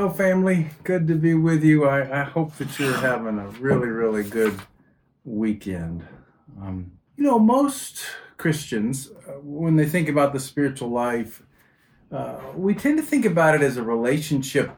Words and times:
Hello, 0.00 0.10
family. 0.10 0.68
Good 0.82 1.06
to 1.08 1.14
be 1.14 1.34
with 1.34 1.62
you. 1.62 1.84
I, 1.84 2.22
I 2.22 2.24
hope 2.24 2.56
that 2.56 2.78
you're 2.78 2.96
having 2.96 3.38
a 3.38 3.48
really, 3.48 3.88
really 3.88 4.22
good 4.22 4.58
weekend. 5.26 6.06
Um, 6.58 6.92
you 7.18 7.24
know, 7.24 7.38
most 7.38 8.00
Christians, 8.38 9.10
uh, 9.28 9.32
when 9.42 9.76
they 9.76 9.84
think 9.84 10.08
about 10.08 10.32
the 10.32 10.40
spiritual 10.40 10.88
life, 10.88 11.42
uh, 12.10 12.36
we 12.56 12.74
tend 12.74 12.96
to 12.96 13.04
think 13.04 13.26
about 13.26 13.54
it 13.54 13.60
as 13.60 13.76
a 13.76 13.82
relationship 13.82 14.70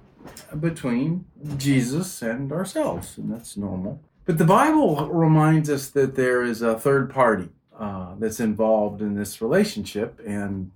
between 0.58 1.26
Jesus 1.56 2.20
and 2.20 2.50
ourselves, 2.50 3.16
and 3.16 3.32
that's 3.32 3.56
normal. 3.56 4.02
But 4.24 4.38
the 4.38 4.44
Bible 4.44 5.08
reminds 5.08 5.70
us 5.70 5.88
that 5.90 6.16
there 6.16 6.42
is 6.42 6.62
a 6.62 6.76
third 6.76 7.10
party 7.10 7.50
uh, 7.78 8.16
that's 8.18 8.40
involved 8.40 9.00
in 9.00 9.14
this 9.14 9.40
relationship, 9.40 10.20
and 10.26 10.72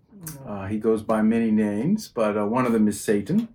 uh, 0.46 0.66
he 0.66 0.78
goes 0.78 1.02
by 1.02 1.20
many 1.20 1.50
names, 1.50 2.06
but 2.06 2.36
uh, 2.38 2.46
one 2.46 2.64
of 2.64 2.72
them 2.72 2.86
is 2.86 3.00
Satan. 3.00 3.48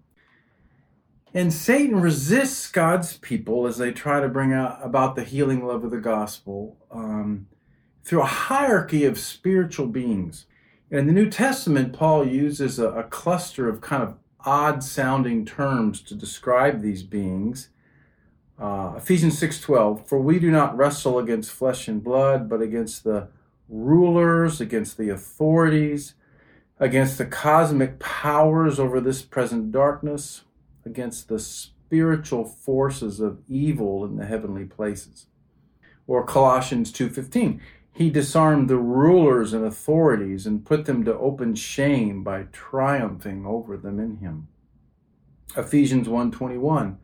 And 1.34 1.54
Satan 1.54 2.02
resists 2.02 2.70
God's 2.70 3.16
people 3.18 3.66
as 3.66 3.78
they 3.78 3.92
try 3.92 4.20
to 4.20 4.28
bring 4.28 4.52
out 4.52 4.80
about 4.84 5.16
the 5.16 5.24
healing 5.24 5.66
love 5.66 5.84
of 5.86 5.92
the 5.92 5.98
gospel 5.98 6.78
um, 6.92 7.48
through 8.04 8.22
a 8.22 8.26
hierarchy 8.26 9.06
of 9.06 9.18
spiritual 9.18 9.88
beings. 9.88 10.46
In 10.90 11.08
the 11.08 11.14
New 11.14 11.30
Testament, 11.30 11.94
Paul 11.94 12.28
uses 12.28 12.80
a, 12.80 12.90
a 12.90 13.04
cluster 13.04 13.70
of 13.70 13.80
kind 13.80 14.04
of 14.04 14.16
odd 14.46 14.84
sounding 14.84 15.46
terms 15.46 16.02
to 16.02 16.16
describe 16.16 16.82
these 16.82 17.04
beings. 17.04 17.70
Uh, 18.60 18.96
Ephesians 18.98 19.40
6:12 19.40 20.08
For 20.08 20.20
we 20.20 20.38
do 20.38 20.52
not 20.52 20.76
wrestle 20.76 21.18
against 21.18 21.52
flesh 21.52 21.88
and 21.88 22.04
blood 22.04 22.50
but 22.50 22.62
against 22.62 23.04
the 23.04 23.30
rulers 23.70 24.60
against 24.60 24.98
the 24.98 25.10
authorities 25.10 26.14
against 26.78 27.18
the 27.18 27.26
cosmic 27.26 28.00
powers 28.00 28.80
over 28.80 29.00
this 29.00 29.22
present 29.22 29.72
darkness 29.72 30.44
against 30.86 31.28
the 31.28 31.40
spiritual 31.40 32.46
forces 32.46 33.20
of 33.20 33.40
evil 33.48 34.06
in 34.06 34.16
the 34.16 34.26
heavenly 34.26 34.66
places. 34.66 35.28
Or 36.08 36.24
Colossians 36.24 36.92
2:15, 36.92 37.60
he 37.94 38.10
disarmed 38.10 38.70
the 38.70 38.78
rulers 38.78 39.54
and 39.54 39.66
authorities 39.66 40.48
and 40.48 40.66
put 40.66 40.86
them 40.86 41.04
to 41.04 41.18
open 41.18 41.56
shame 41.56 42.24
by 42.24 42.44
triumphing 42.52 43.46
over 43.46 43.78
them 43.78 44.00
in 44.00 44.18
him. 44.18 44.48
Ephesians 45.58 46.08
1:21, 46.08 46.98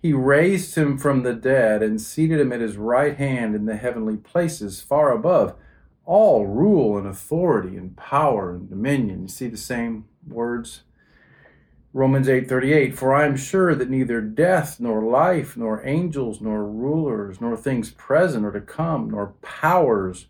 he 0.00 0.12
raised 0.12 0.74
him 0.74 0.98
from 0.98 1.22
the 1.22 1.32
dead 1.32 1.82
and 1.82 2.00
seated 2.00 2.38
him 2.38 2.52
at 2.52 2.60
his 2.60 2.76
right 2.76 3.16
hand 3.16 3.54
in 3.54 3.64
the 3.64 3.76
heavenly 3.76 4.18
places 4.18 4.82
far 4.82 5.10
above 5.12 5.56
all 6.04 6.46
rule 6.46 6.98
and 6.98 7.06
authority 7.06 7.76
and 7.76 7.96
power 7.96 8.54
and 8.54 8.68
dominion. 8.68 9.22
You 9.22 9.28
see 9.28 9.48
the 9.48 9.56
same 9.56 10.04
words 10.28 10.82
Romans 11.94 12.26
8:38 12.26 12.96
For 12.96 13.14
I 13.14 13.24
am 13.24 13.36
sure 13.36 13.72
that 13.72 13.88
neither 13.88 14.20
death 14.20 14.80
nor 14.80 15.00
life 15.00 15.56
nor 15.56 15.86
angels 15.86 16.40
nor 16.40 16.66
rulers 16.66 17.40
nor 17.40 17.56
things 17.56 17.92
present 17.92 18.44
or 18.44 18.50
to 18.50 18.60
come 18.60 19.10
nor 19.10 19.34
powers 19.42 20.26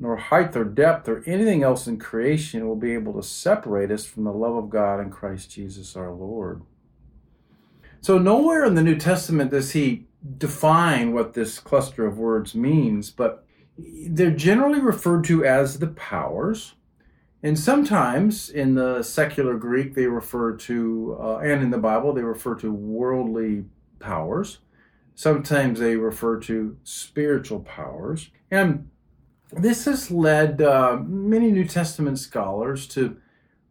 nor 0.00 0.16
height 0.16 0.56
or 0.56 0.64
depth 0.64 1.06
or 1.06 1.22
anything 1.26 1.62
else 1.62 1.86
in 1.86 1.98
creation 1.98 2.66
will 2.66 2.74
be 2.74 2.92
able 2.92 3.12
to 3.12 3.22
separate 3.22 3.90
us 3.90 4.06
from 4.06 4.24
the 4.24 4.32
love 4.32 4.56
of 4.56 4.70
God 4.70 4.98
in 4.98 5.10
Christ 5.10 5.50
Jesus 5.50 5.94
our 5.94 6.10
Lord. 6.10 6.62
So 8.00 8.16
nowhere 8.16 8.64
in 8.64 8.74
the 8.74 8.82
New 8.82 8.96
Testament 8.96 9.50
does 9.50 9.72
he 9.72 10.06
define 10.38 11.12
what 11.12 11.34
this 11.34 11.58
cluster 11.58 12.06
of 12.06 12.18
words 12.18 12.54
means, 12.54 13.10
but 13.10 13.44
they're 13.76 14.30
generally 14.30 14.80
referred 14.80 15.24
to 15.24 15.44
as 15.44 15.78
the 15.78 15.88
powers 15.88 16.74
and 17.44 17.58
sometimes 17.58 18.48
in 18.48 18.74
the 18.74 19.02
secular 19.02 19.58
Greek, 19.58 19.94
they 19.94 20.06
refer 20.06 20.56
to, 20.56 21.14
uh, 21.20 21.36
and 21.40 21.62
in 21.62 21.68
the 21.68 21.76
Bible, 21.76 22.14
they 22.14 22.22
refer 22.22 22.54
to 22.54 22.72
worldly 22.72 23.66
powers. 23.98 24.60
Sometimes 25.14 25.78
they 25.78 25.96
refer 25.96 26.40
to 26.40 26.78
spiritual 26.84 27.60
powers. 27.60 28.30
And 28.50 28.88
this 29.52 29.84
has 29.84 30.10
led 30.10 30.62
uh, 30.62 30.96
many 31.04 31.50
New 31.50 31.66
Testament 31.66 32.18
scholars 32.18 32.88
to, 32.88 33.18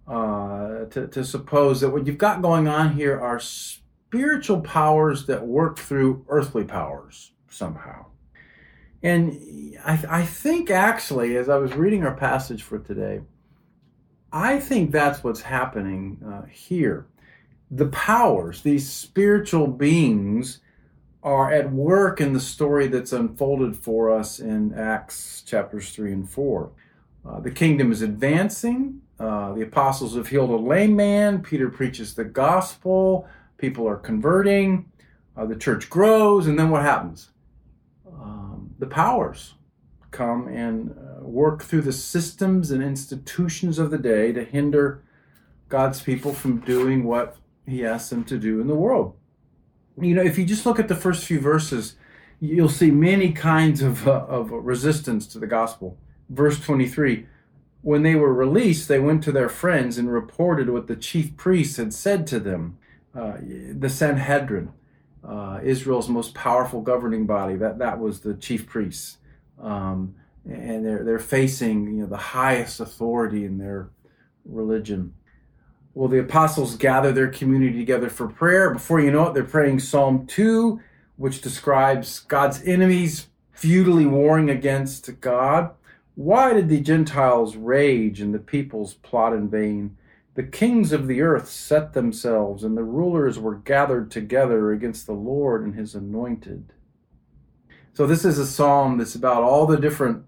uh, 0.07 0.85
to, 0.91 1.07
to 1.07 1.25
suppose 1.25 1.81
that 1.81 1.89
what 1.89 2.05
you've 2.05 2.19
got 2.19 2.43
going 2.43 2.67
on 2.67 2.93
here 2.93 3.19
are 3.19 3.39
spiritual 3.39 4.61
powers 4.61 5.25
that 5.25 5.47
work 5.47 5.79
through 5.79 6.23
earthly 6.29 6.63
powers 6.63 7.31
somehow. 7.49 8.05
And 9.01 9.75
I, 9.83 9.99
I 10.07 10.25
think 10.25 10.69
actually, 10.69 11.37
as 11.37 11.49
I 11.49 11.57
was 11.57 11.73
reading 11.73 12.03
our 12.03 12.15
passage 12.15 12.61
for 12.61 12.77
today, 12.77 13.21
I 14.33 14.59
think 14.59 14.91
that's 14.91 15.23
what's 15.23 15.41
happening 15.41 16.17
uh, 16.25 16.47
here. 16.47 17.05
The 17.69 17.85
powers, 17.85 18.63
these 18.63 18.91
spiritual 18.91 19.67
beings, 19.67 20.59
are 21.21 21.51
at 21.51 21.71
work 21.71 22.19
in 22.19 22.33
the 22.33 22.39
story 22.39 22.87
that's 22.87 23.13
unfolded 23.13 23.77
for 23.77 24.11
us 24.11 24.39
in 24.39 24.73
Acts 24.73 25.43
chapters 25.43 25.91
3 25.91 26.11
and 26.11 26.29
4. 26.29 26.71
Uh, 27.25 27.39
the 27.39 27.51
kingdom 27.51 27.91
is 27.91 28.01
advancing. 28.01 29.01
Uh, 29.19 29.53
the 29.53 29.61
apostles 29.61 30.15
have 30.15 30.27
healed 30.27 30.49
a 30.49 30.57
lame 30.57 30.95
man. 30.95 31.41
Peter 31.41 31.69
preaches 31.69 32.15
the 32.15 32.25
gospel. 32.25 33.27
People 33.57 33.87
are 33.87 33.95
converting. 33.95 34.91
Uh, 35.37 35.45
the 35.45 35.55
church 35.55 35.89
grows. 35.89 36.47
And 36.47 36.57
then 36.57 36.71
what 36.71 36.81
happens? 36.81 37.29
Um, 38.05 38.73
the 38.79 38.87
powers 38.87 39.53
come 40.11 40.47
and 40.47 40.93
work 41.23 41.63
through 41.63 41.81
the 41.81 41.93
systems 41.93 42.71
and 42.71 42.83
institutions 42.83 43.79
of 43.79 43.91
the 43.91 43.97
day 43.97 44.31
to 44.31 44.43
hinder 44.43 45.03
God's 45.69 46.01
people 46.01 46.33
from 46.33 46.59
doing 46.59 47.03
what 47.03 47.37
He 47.65 47.85
asks 47.85 48.09
them 48.09 48.23
to 48.25 48.37
do 48.37 48.61
in 48.61 48.67
the 48.67 48.75
world. 48.75 49.15
You 49.99 50.15
know, 50.15 50.23
if 50.23 50.37
you 50.37 50.45
just 50.45 50.65
look 50.65 50.79
at 50.79 50.87
the 50.87 50.95
first 50.95 51.25
few 51.25 51.39
verses, 51.39 51.95
you'll 52.39 52.69
see 52.69 52.91
many 52.91 53.31
kinds 53.31 53.81
of, 53.81 54.07
uh, 54.07 54.25
of 54.27 54.51
resistance 54.51 55.27
to 55.27 55.39
the 55.39 55.47
gospel. 55.47 55.97
Verse 56.29 56.59
23 56.59 57.27
When 57.81 58.03
they 58.03 58.15
were 58.15 58.33
released, 58.33 58.87
they 58.87 58.99
went 58.99 59.23
to 59.23 59.31
their 59.31 59.49
friends 59.49 59.97
and 59.97 60.11
reported 60.11 60.69
what 60.69 60.87
the 60.87 60.95
chief 60.95 61.37
priests 61.37 61.77
had 61.77 61.93
said 61.93 62.27
to 62.27 62.39
them. 62.39 62.77
Uh, 63.15 63.37
the 63.77 63.89
Sanhedrin, 63.89 64.71
uh, 65.23 65.59
Israel's 65.63 66.09
most 66.09 66.33
powerful 66.33 66.81
governing 66.81 67.27
body, 67.27 67.55
that, 67.57 67.77
that 67.77 67.99
was 67.99 68.21
the 68.21 68.33
chief 68.33 68.65
priests 68.65 69.17
um, 69.61 70.15
and 70.45 70.85
they're 70.85 71.03
they're 71.03 71.19
facing 71.19 71.85
you 71.95 72.01
know 72.01 72.07
the 72.07 72.17
highest 72.17 72.79
authority 72.79 73.45
in 73.45 73.57
their 73.57 73.89
religion. 74.45 75.13
Well, 75.93 76.09
the 76.09 76.19
apostles 76.19 76.75
gather 76.75 77.11
their 77.11 77.27
community 77.29 77.77
together 77.77 78.09
for 78.09 78.27
prayer. 78.27 78.73
Before 78.73 78.99
you 78.99 79.11
know 79.11 79.27
it, 79.27 79.33
they're 79.33 79.43
praying 79.43 79.79
Psalm 79.79 80.25
two, 80.25 80.81
which 81.17 81.41
describes 81.41 82.21
God's 82.21 82.63
enemies 82.63 83.27
futilely 83.51 84.05
warring 84.05 84.49
against 84.49 85.21
God. 85.21 85.71
Why 86.15 86.53
did 86.53 86.69
the 86.69 86.81
Gentiles 86.81 87.55
rage 87.55 88.21
and 88.21 88.33
the 88.33 88.39
peoples 88.39 88.95
plot 88.95 89.33
in 89.33 89.49
vain? 89.49 89.97
The 90.35 90.43
kings 90.43 90.91
of 90.91 91.07
the 91.07 91.21
earth 91.21 91.47
set 91.47 91.93
themselves, 91.93 92.63
and 92.63 92.75
the 92.75 92.83
rulers 92.83 93.37
were 93.37 93.55
gathered 93.55 94.09
together 94.09 94.71
against 94.71 95.05
the 95.05 95.13
Lord 95.13 95.63
and 95.63 95.75
his 95.75 95.93
anointed. 95.93 96.73
So 97.93 98.07
this 98.07 98.25
is 98.25 98.39
a 98.39 98.47
psalm 98.47 98.97
that's 98.97 99.13
about 99.13 99.43
all 99.43 99.67
the 99.67 99.77
different 99.77 100.25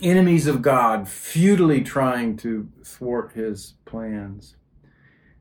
enemies 0.00 0.46
of 0.46 0.62
God 0.62 1.08
futilely 1.08 1.82
trying 1.82 2.36
to 2.38 2.68
thwart 2.82 3.32
his 3.32 3.74
plans. 3.84 4.56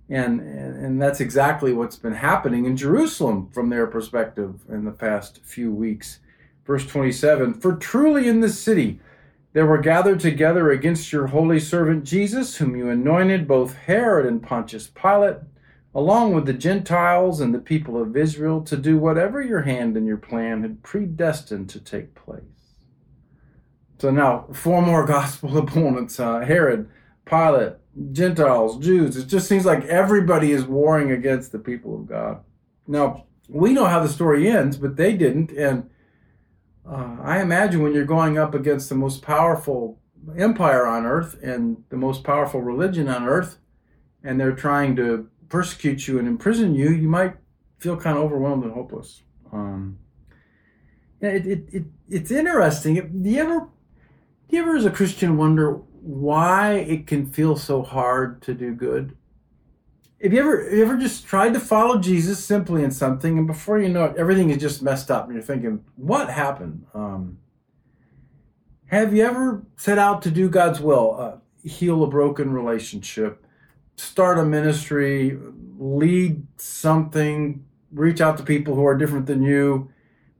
And, 0.09 0.41
and 0.41 1.01
that's 1.01 1.19
exactly 1.19 1.73
what's 1.73 1.95
been 1.95 2.15
happening 2.15 2.65
in 2.65 2.77
Jerusalem 2.77 3.49
from 3.51 3.69
their 3.69 3.87
perspective 3.87 4.61
in 4.69 4.85
the 4.85 4.91
past 4.91 5.39
few 5.43 5.71
weeks. 5.71 6.19
Verse 6.65 6.85
27 6.85 7.55
For 7.55 7.75
truly 7.75 8.27
in 8.27 8.41
this 8.41 8.59
city 8.59 8.99
there 9.53 9.65
were 9.65 9.77
gathered 9.77 10.19
together 10.19 10.71
against 10.71 11.11
your 11.11 11.27
holy 11.27 11.59
servant 11.59 12.03
Jesus, 12.03 12.57
whom 12.57 12.75
you 12.75 12.89
anointed, 12.89 13.47
both 13.47 13.73
Herod 13.73 14.25
and 14.25 14.41
Pontius 14.41 14.87
Pilate 14.87 15.37
along 15.95 16.33
with 16.33 16.45
the 16.45 16.53
Gentiles 16.53 17.39
and 17.39 17.53
the 17.53 17.59
people 17.59 18.01
of 18.01 18.17
Israel, 18.17 18.61
to 18.61 18.75
do 18.75 18.97
whatever 18.97 19.41
your 19.41 19.61
hand 19.61 19.95
and 19.95 20.07
your 20.07 20.17
plan 20.17 20.61
had 20.61 20.81
predestined 20.81 21.69
to 21.69 21.79
take 21.79 22.15
place. 22.15 22.41
So 24.03 24.11
now, 24.11 24.47
four 24.51 24.81
more 24.81 25.05
gospel 25.17 25.57
opponents 25.57 26.19
uh, 26.19 26.41
Herod, 26.41 26.89
Pilate, 27.23 27.75
Gentiles, 28.11 28.77
Jews. 28.77 29.15
It 29.15 29.27
just 29.27 29.47
seems 29.47 29.63
like 29.63 29.85
everybody 29.85 30.51
is 30.51 30.65
warring 30.65 31.11
against 31.11 31.53
the 31.53 31.59
people 31.59 31.95
of 31.95 32.07
God. 32.07 32.43
Now, 32.85 33.27
we 33.47 33.71
know 33.71 33.85
how 33.85 34.01
the 34.03 34.09
story 34.09 34.49
ends, 34.49 34.75
but 34.75 34.97
they 34.97 35.15
didn't. 35.15 35.51
And 35.51 35.89
uh, 36.85 37.15
I 37.21 37.41
imagine 37.41 37.81
when 37.81 37.93
you're 37.93 38.03
going 38.03 38.37
up 38.37 38.53
against 38.53 38.89
the 38.89 38.95
most 38.95 39.21
powerful 39.21 40.01
empire 40.37 40.85
on 40.85 41.05
earth 41.05 41.41
and 41.41 41.81
the 41.87 41.95
most 41.95 42.25
powerful 42.25 42.59
religion 42.59 43.07
on 43.07 43.23
earth, 43.23 43.57
and 44.21 44.37
they're 44.37 44.51
trying 44.51 44.97
to 44.97 45.29
persecute 45.47 46.09
you 46.09 46.19
and 46.19 46.27
imprison 46.27 46.75
you, 46.75 46.89
you 46.89 47.07
might 47.07 47.35
feel 47.79 47.95
kind 47.95 48.17
of 48.17 48.25
overwhelmed 48.25 48.65
and 48.65 48.73
hopeless. 48.73 49.21
Um, 49.53 49.97
it, 51.21 51.47
it, 51.47 51.69
it, 51.71 51.83
it's 52.09 52.31
interesting. 52.31 52.95
Do 53.23 53.29
you 53.29 53.39
ever, 53.39 53.69
you 54.53 54.61
ever, 54.61 54.75
as 54.75 54.85
a 54.85 54.91
Christian, 54.91 55.35
wonder 55.35 55.81
why 56.01 56.73
it 56.73 57.07
can 57.07 57.25
feel 57.25 57.55
so 57.55 57.81
hard 57.81 58.41
to 58.43 58.53
do 58.53 58.73
good? 58.73 59.17
Have 60.21 60.31
you 60.31 60.39
ever 60.39 60.63
have 60.63 60.73
you 60.73 60.83
ever 60.83 60.97
just 60.97 61.25
tried 61.25 61.53
to 61.53 61.59
follow 61.59 61.99
Jesus 61.99 62.43
simply 62.43 62.83
in 62.83 62.91
something, 62.91 63.37
and 63.37 63.47
before 63.47 63.79
you 63.79 63.89
know 63.89 64.05
it, 64.05 64.15
everything 64.15 64.51
is 64.51 64.61
just 64.61 64.81
messed 64.81 65.11
up, 65.11 65.25
and 65.25 65.33
you're 65.33 65.43
thinking, 65.43 65.83
"What 65.95 66.29
happened?" 66.29 66.85
Um, 66.93 67.39
have 68.85 69.13
you 69.13 69.25
ever 69.25 69.63
set 69.75 69.97
out 69.97 70.21
to 70.21 70.31
do 70.31 70.49
God's 70.49 70.79
will, 70.79 71.17
uh, 71.19 71.67
heal 71.67 72.03
a 72.03 72.07
broken 72.07 72.53
relationship, 72.53 73.45
start 73.97 74.37
a 74.37 74.45
ministry, 74.45 75.37
lead 75.77 76.45
something, 76.57 77.65
reach 77.91 78.21
out 78.21 78.37
to 78.37 78.43
people 78.43 78.75
who 78.75 78.85
are 78.85 78.97
different 78.97 79.25
than 79.25 79.41
you? 79.41 79.89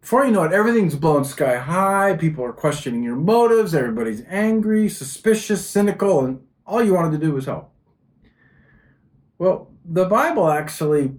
Before 0.03 0.25
you 0.25 0.31
know 0.31 0.43
it, 0.43 0.51
everything's 0.51 0.97
blown 0.97 1.23
sky 1.23 1.55
high. 1.55 2.17
People 2.17 2.43
are 2.43 2.51
questioning 2.51 3.03
your 3.03 3.15
motives. 3.15 3.73
Everybody's 3.73 4.21
angry, 4.27 4.89
suspicious, 4.89 5.65
cynical, 5.65 6.25
and 6.25 6.41
all 6.67 6.83
you 6.83 6.93
wanted 6.93 7.13
to 7.13 7.25
do 7.25 7.31
was 7.31 7.45
help. 7.45 7.71
Well, 9.37 9.71
the 9.85 10.03
Bible 10.03 10.49
actually 10.49 11.13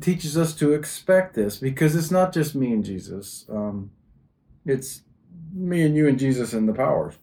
teaches 0.00 0.38
us 0.38 0.54
to 0.54 0.72
expect 0.72 1.34
this 1.34 1.58
because 1.58 1.96
it's 1.96 2.12
not 2.12 2.32
just 2.32 2.54
me 2.54 2.72
and 2.72 2.84
Jesus. 2.84 3.44
Um, 3.48 3.90
it's 4.64 5.02
me 5.52 5.82
and 5.82 5.96
you 5.96 6.06
and 6.06 6.16
Jesus 6.16 6.52
and 6.52 6.68
the 6.68 6.72
powers. 6.72 7.18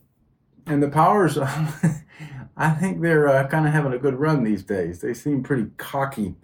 And 0.66 0.82
the 0.82 0.90
powers, 0.90 1.38
I 2.58 2.70
think 2.78 3.00
they're 3.00 3.26
uh, 3.26 3.46
kind 3.46 3.66
of 3.66 3.72
having 3.72 3.94
a 3.94 3.98
good 3.98 4.16
run 4.16 4.44
these 4.44 4.62
days. 4.62 5.00
They 5.00 5.14
seem 5.14 5.42
pretty 5.42 5.70
cocky. 5.78 6.34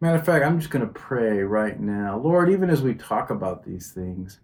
Matter 0.00 0.18
of 0.18 0.24
fact, 0.24 0.44
I'm 0.44 0.60
just 0.60 0.70
going 0.70 0.86
to 0.86 0.92
pray 0.92 1.42
right 1.42 1.78
now. 1.78 2.18
Lord, 2.18 2.50
even 2.50 2.70
as 2.70 2.82
we 2.82 2.94
talk 2.94 3.30
about 3.30 3.64
these 3.64 3.90
things, 3.90 4.38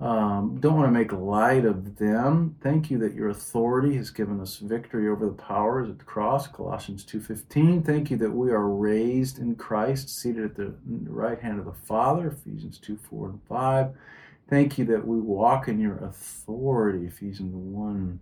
um, 0.00 0.58
don't 0.58 0.74
want 0.74 0.88
to 0.88 0.98
make 0.98 1.12
light 1.12 1.66
of 1.66 1.96
them. 1.96 2.56
Thank 2.62 2.90
you 2.90 2.96
that 2.98 3.14
your 3.14 3.28
authority 3.28 3.96
has 3.96 4.10
given 4.10 4.40
us 4.40 4.56
victory 4.56 5.08
over 5.08 5.26
the 5.26 5.32
powers 5.32 5.90
at 5.90 5.98
the 5.98 6.04
cross, 6.04 6.46
Colossians 6.46 7.04
2.15. 7.04 7.84
Thank 7.84 8.10
you 8.10 8.16
that 8.16 8.30
we 8.30 8.50
are 8.50 8.68
raised 8.68 9.38
in 9.38 9.54
Christ, 9.54 10.08
seated 10.08 10.44
at 10.44 10.56
the 10.56 10.74
right 10.86 11.40
hand 11.40 11.58
of 11.58 11.66
the 11.66 11.72
Father, 11.72 12.28
Ephesians 12.28 12.78
2, 12.78 12.96
4, 12.96 13.28
and 13.28 13.40
5. 13.48 13.94
Thank 14.48 14.78
you 14.78 14.86
that 14.86 15.06
we 15.06 15.18
walk 15.18 15.68
in 15.68 15.78
your 15.78 15.96
authority, 15.98 17.06
Ephesians 17.06 17.54
1. 17.54 18.20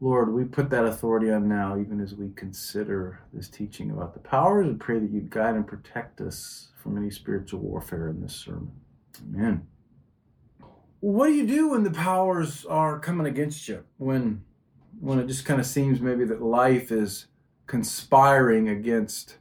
Lord, 0.00 0.32
we 0.32 0.44
put 0.44 0.68
that 0.70 0.84
authority 0.84 1.30
on 1.30 1.48
now, 1.48 1.78
even 1.78 2.00
as 2.00 2.14
we 2.14 2.30
consider 2.36 3.20
this 3.32 3.48
teaching 3.48 3.90
about 3.90 4.12
the 4.12 4.20
powers, 4.20 4.66
and 4.66 4.78
pray 4.78 4.98
that 4.98 5.10
you 5.10 5.20
guide 5.20 5.54
and 5.54 5.66
protect 5.66 6.20
us 6.20 6.68
from 6.82 6.98
any 6.98 7.10
spiritual 7.10 7.60
warfare 7.60 8.08
in 8.08 8.20
this 8.20 8.34
sermon. 8.34 8.72
Amen 9.22 9.66
what 11.00 11.26
do 11.26 11.34
you 11.34 11.46
do 11.46 11.68
when 11.68 11.84
the 11.84 11.90
powers 11.90 12.64
are 12.64 12.98
coming 12.98 13.26
against 13.26 13.68
you? 13.68 13.84
When 13.96 14.44
when 14.98 15.18
it 15.18 15.26
just 15.26 15.44
kind 15.44 15.60
of 15.60 15.66
seems 15.66 16.00
maybe 16.00 16.24
that 16.24 16.42
life 16.42 16.90
is 16.90 17.26
conspiring 17.66 18.68
against 18.68 19.36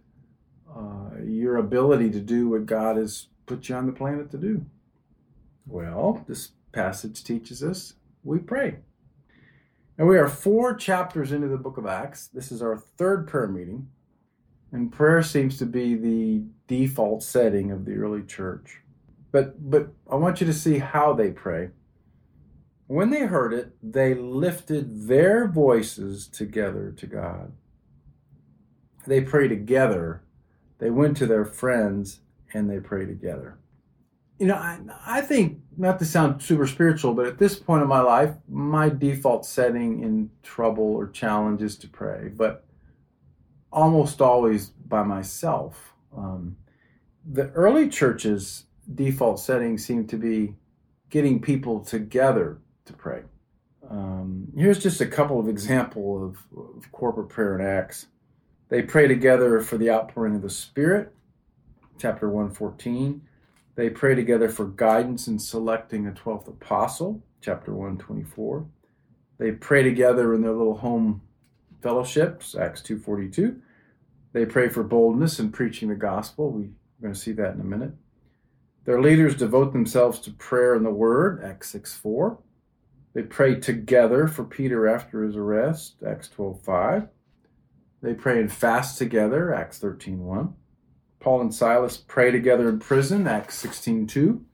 uh, 0.70 1.22
your 1.24 1.56
ability 1.56 2.12
to 2.12 2.20
do 2.20 2.50
what 2.50 2.66
God 2.66 2.98
has 2.98 3.28
put 3.46 3.70
you 3.70 3.76
on 3.76 3.86
the 3.86 3.94
planet 3.94 4.30
to 4.32 4.38
do? 4.38 4.66
Well, 5.66 6.24
this 6.28 6.52
passage 6.72 7.24
teaches 7.24 7.64
us 7.64 7.94
we 8.24 8.40
pray. 8.40 8.78
And 9.98 10.08
we 10.08 10.18
are 10.18 10.28
four 10.28 10.76
chapters 10.76 11.32
into 11.32 11.48
the 11.48 11.58
book 11.58 11.78
of 11.78 11.86
Acts. 11.86 12.28
This 12.28 12.52
is 12.52 12.62
our 12.62 12.78
third 12.78 13.28
prayer 13.28 13.48
meeting. 13.48 13.88
And 14.72 14.92
prayer 14.92 15.24
seems 15.24 15.58
to 15.60 15.66
be 15.66 15.96
the 15.96 16.44
default 16.68 17.24
setting 17.24 17.72
of 17.72 17.86
the 17.86 17.96
early 17.96 18.24
church. 18.24 18.82
But 19.32 19.70
but 19.70 19.90
I 20.10 20.16
want 20.16 20.42
you 20.42 20.48
to 20.48 20.54
see 20.54 20.80
how 20.80 21.14
they 21.14 21.32
pray. 21.32 21.70
When 22.88 23.10
they 23.10 23.22
heard 23.22 23.54
it, 23.54 23.76
they 23.82 24.14
lifted 24.14 25.08
their 25.08 25.48
voices 25.48 26.28
together 26.28 26.94
to 26.98 27.08
God. 27.08 27.54
They 29.08 29.22
pray 29.22 29.48
together. 29.48 30.24
They 30.80 30.90
went 30.90 31.18
to 31.18 31.26
their 31.26 31.46
friends 31.46 32.20
and 32.54 32.70
they 32.70 32.80
pray 32.80 33.06
together. 33.06 33.58
You 34.38 34.48
know, 34.48 34.56
I, 34.56 34.80
I 35.06 35.22
think, 35.22 35.60
not 35.78 36.00
to 36.00 36.06
sound 36.06 36.42
super 36.42 36.68
spiritual, 36.68 37.14
but 37.14 37.26
at 37.26 37.38
this 37.38 37.56
point 37.58 37.84
in 37.84 37.88
my 37.88 38.02
life, 38.02 38.34
my 38.50 38.90
default 38.90 39.46
setting 39.46 40.04
in 40.04 40.30
trouble 40.44 40.84
or 40.84 41.08
challenge 41.08 41.62
is 41.62 41.78
to 41.78 41.88
pray, 41.88 42.30
but 42.36 42.66
almost 43.72 44.22
always 44.22 44.68
by 44.70 45.04
myself. 45.04 45.94
Um, 46.16 46.58
the 47.26 47.50
early 47.52 47.90
churches 47.90 48.66
default 48.94 49.40
setting 49.40 49.78
seemed 49.78 50.10
to 50.10 50.18
be 50.18 50.56
getting 51.10 51.42
people 51.42 51.80
together 51.80 52.60
to 52.86 52.94
pray. 52.94 53.24
Um, 53.90 54.48
here's 54.56 54.82
just 54.82 55.02
a 55.02 55.06
couple 55.06 55.40
of 55.40 55.48
example 55.48 56.26
of, 56.26 56.38
of 56.58 56.92
corporate 56.92 57.30
prayer 57.30 57.58
in 57.60 57.66
Acts. 57.66 58.08
They 58.70 58.82
pray 58.82 59.08
together 59.08 59.60
for 59.62 59.78
the 59.78 59.92
outpouring 59.92 60.36
of 60.36 60.42
the 60.42 60.50
Spirit, 60.50 61.14
chapter 62.00 62.28
114. 62.28 63.22
They 63.76 63.90
pray 63.90 64.16
together 64.16 64.50
for 64.50 64.66
guidance 64.66 65.28
in 65.28 65.38
selecting 65.38 66.08
a 66.08 66.12
12th 66.12 66.48
apostle, 66.48 67.22
chapter 67.42 67.74
124. 67.74 68.66
They 69.38 69.52
pray 69.52 69.84
together 69.84 70.34
in 70.34 70.42
their 70.42 70.54
little 70.54 70.78
home 70.78 71.22
fellowships, 71.82 72.56
Acts 72.56 72.82
2.42. 72.82 73.60
They 74.32 74.46
pray 74.46 74.70
for 74.70 74.84
boldness 74.84 75.40
in 75.40 75.52
preaching 75.52 75.90
the 75.90 75.96
gospel. 75.96 76.52
We're 76.52 76.70
going 77.02 77.14
to 77.14 77.20
see 77.20 77.34
that 77.34 77.54
in 77.54 77.62
a 77.62 77.66
minute. 77.66 77.92
Their 78.86 79.02
leaders 79.02 79.36
devote 79.36 79.74
themselves 79.74 80.20
to 80.22 80.32
prayer 80.32 80.76
and 80.76 80.86
the 80.86 80.92
word, 80.92 81.44
Acts 81.44 81.70
6 81.72 81.96
4. 81.96 82.38
They 83.14 83.24
pray 83.24 83.56
together 83.56 84.28
for 84.28 84.44
Peter 84.44 84.88
after 84.88 85.24
his 85.24 85.36
arrest, 85.36 85.96
Acts 86.08 86.30
12 86.30 86.62
5. 86.62 87.08
They 88.02 88.14
pray 88.14 88.40
and 88.40 88.52
fast 88.52 88.98
together, 88.98 89.54
Acts 89.54 89.80
13 89.80 90.20
1. 90.20 90.54
Paul 91.26 91.42
and 91.42 91.56
Silas 91.56 91.98
pray 91.98 92.30
together 92.30 92.70
in 92.70 92.78
prison, 92.78 93.26
Acts 93.26 93.56
16 93.56 94.06
2. 94.06 94.46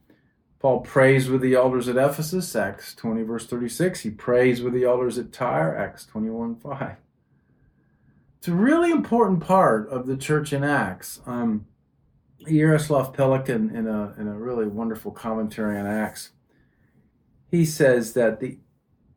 Paul 0.58 0.80
prays 0.80 1.28
with 1.28 1.42
the 1.42 1.54
elders 1.54 1.90
at 1.90 1.98
Ephesus, 1.98 2.56
Acts 2.56 2.96
20, 2.96 3.24
verse 3.24 3.46
36. 3.46 4.00
He 4.00 4.10
prays 4.10 4.62
with 4.62 4.72
the 4.72 4.86
elders 4.86 5.18
at 5.18 5.34
Tyre, 5.34 5.76
Acts 5.76 6.06
21 6.06 6.56
5. 6.56 6.96
It's 8.38 8.48
a 8.48 8.54
really 8.54 8.90
important 8.90 9.42
part 9.42 9.90
of 9.90 10.08
the 10.08 10.16
church 10.16 10.54
in 10.54 10.64
Acts. 10.64 11.20
Um, 11.26 11.68
Jaroslav 12.48 13.14
Pelikan, 13.14 13.76
in 13.76 13.86
a, 13.86 14.16
in 14.18 14.30
a 14.30 14.40
really 14.40 14.66
wonderful 14.66 15.12
commentary 15.12 15.78
on 15.78 15.86
Acts, 15.86 16.30
he 17.50 17.66
says 17.66 18.14
that 18.14 18.40
the, 18.40 18.60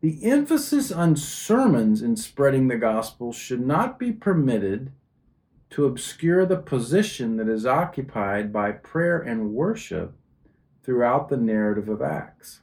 the 0.01 0.25
emphasis 0.25 0.91
on 0.91 1.15
sermons 1.15 2.03
in 2.03 2.17
spreading 2.17 2.67
the 2.67 2.79
gospel 2.79 3.33
should 3.33 3.65
not 3.65 3.97
be 3.97 4.11
permitted 4.11 4.91
to 5.75 5.87
obscure 5.87 6.47
the 6.47 6.57
position 6.57 7.37
that 7.37 7.49
is 7.49 7.67
occupied 7.67 8.53
by 8.53 8.71
prayer 8.71 9.19
and 9.19 9.53
worship 9.53 10.13
throughout 10.85 11.29
the 11.29 11.37
narrative 11.37 11.89
of 11.89 12.01
Acts, 12.01 12.61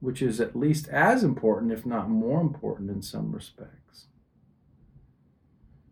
which 0.00 0.20
is 0.20 0.40
at 0.40 0.56
least 0.56 0.88
as 0.88 1.22
important, 1.22 1.70
if 1.70 1.86
not 1.86 2.10
more 2.10 2.40
important, 2.40 2.90
in 2.90 3.00
some 3.00 3.30
respects. 3.30 4.06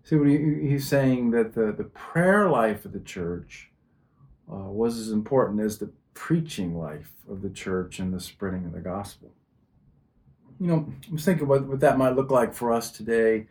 See, 0.02 0.16
what 0.16 0.26
he, 0.26 0.68
he's 0.68 0.88
saying 0.88 1.30
that 1.30 1.54
the, 1.54 1.70
the 1.70 1.84
prayer 1.84 2.50
life 2.50 2.84
of 2.84 2.92
the 2.92 2.98
church 2.98 3.70
uh, 4.52 4.56
was 4.56 4.98
as 4.98 5.12
important 5.12 5.60
as 5.60 5.78
the 5.78 5.92
preaching 6.14 6.76
life 6.76 7.12
of 7.30 7.42
the 7.42 7.50
church 7.50 8.00
and 8.00 8.12
the 8.12 8.18
spreading 8.18 8.64
of 8.64 8.72
the 8.72 8.80
gospel. 8.80 9.30
You 10.58 10.66
know, 10.66 10.92
I 11.08 11.12
was 11.12 11.24
thinking 11.24 11.46
what, 11.46 11.64
what 11.68 11.78
that 11.78 11.96
might 11.96 12.16
look 12.16 12.32
like 12.32 12.54
for 12.54 12.72
us 12.72 12.90
today. 12.90 13.46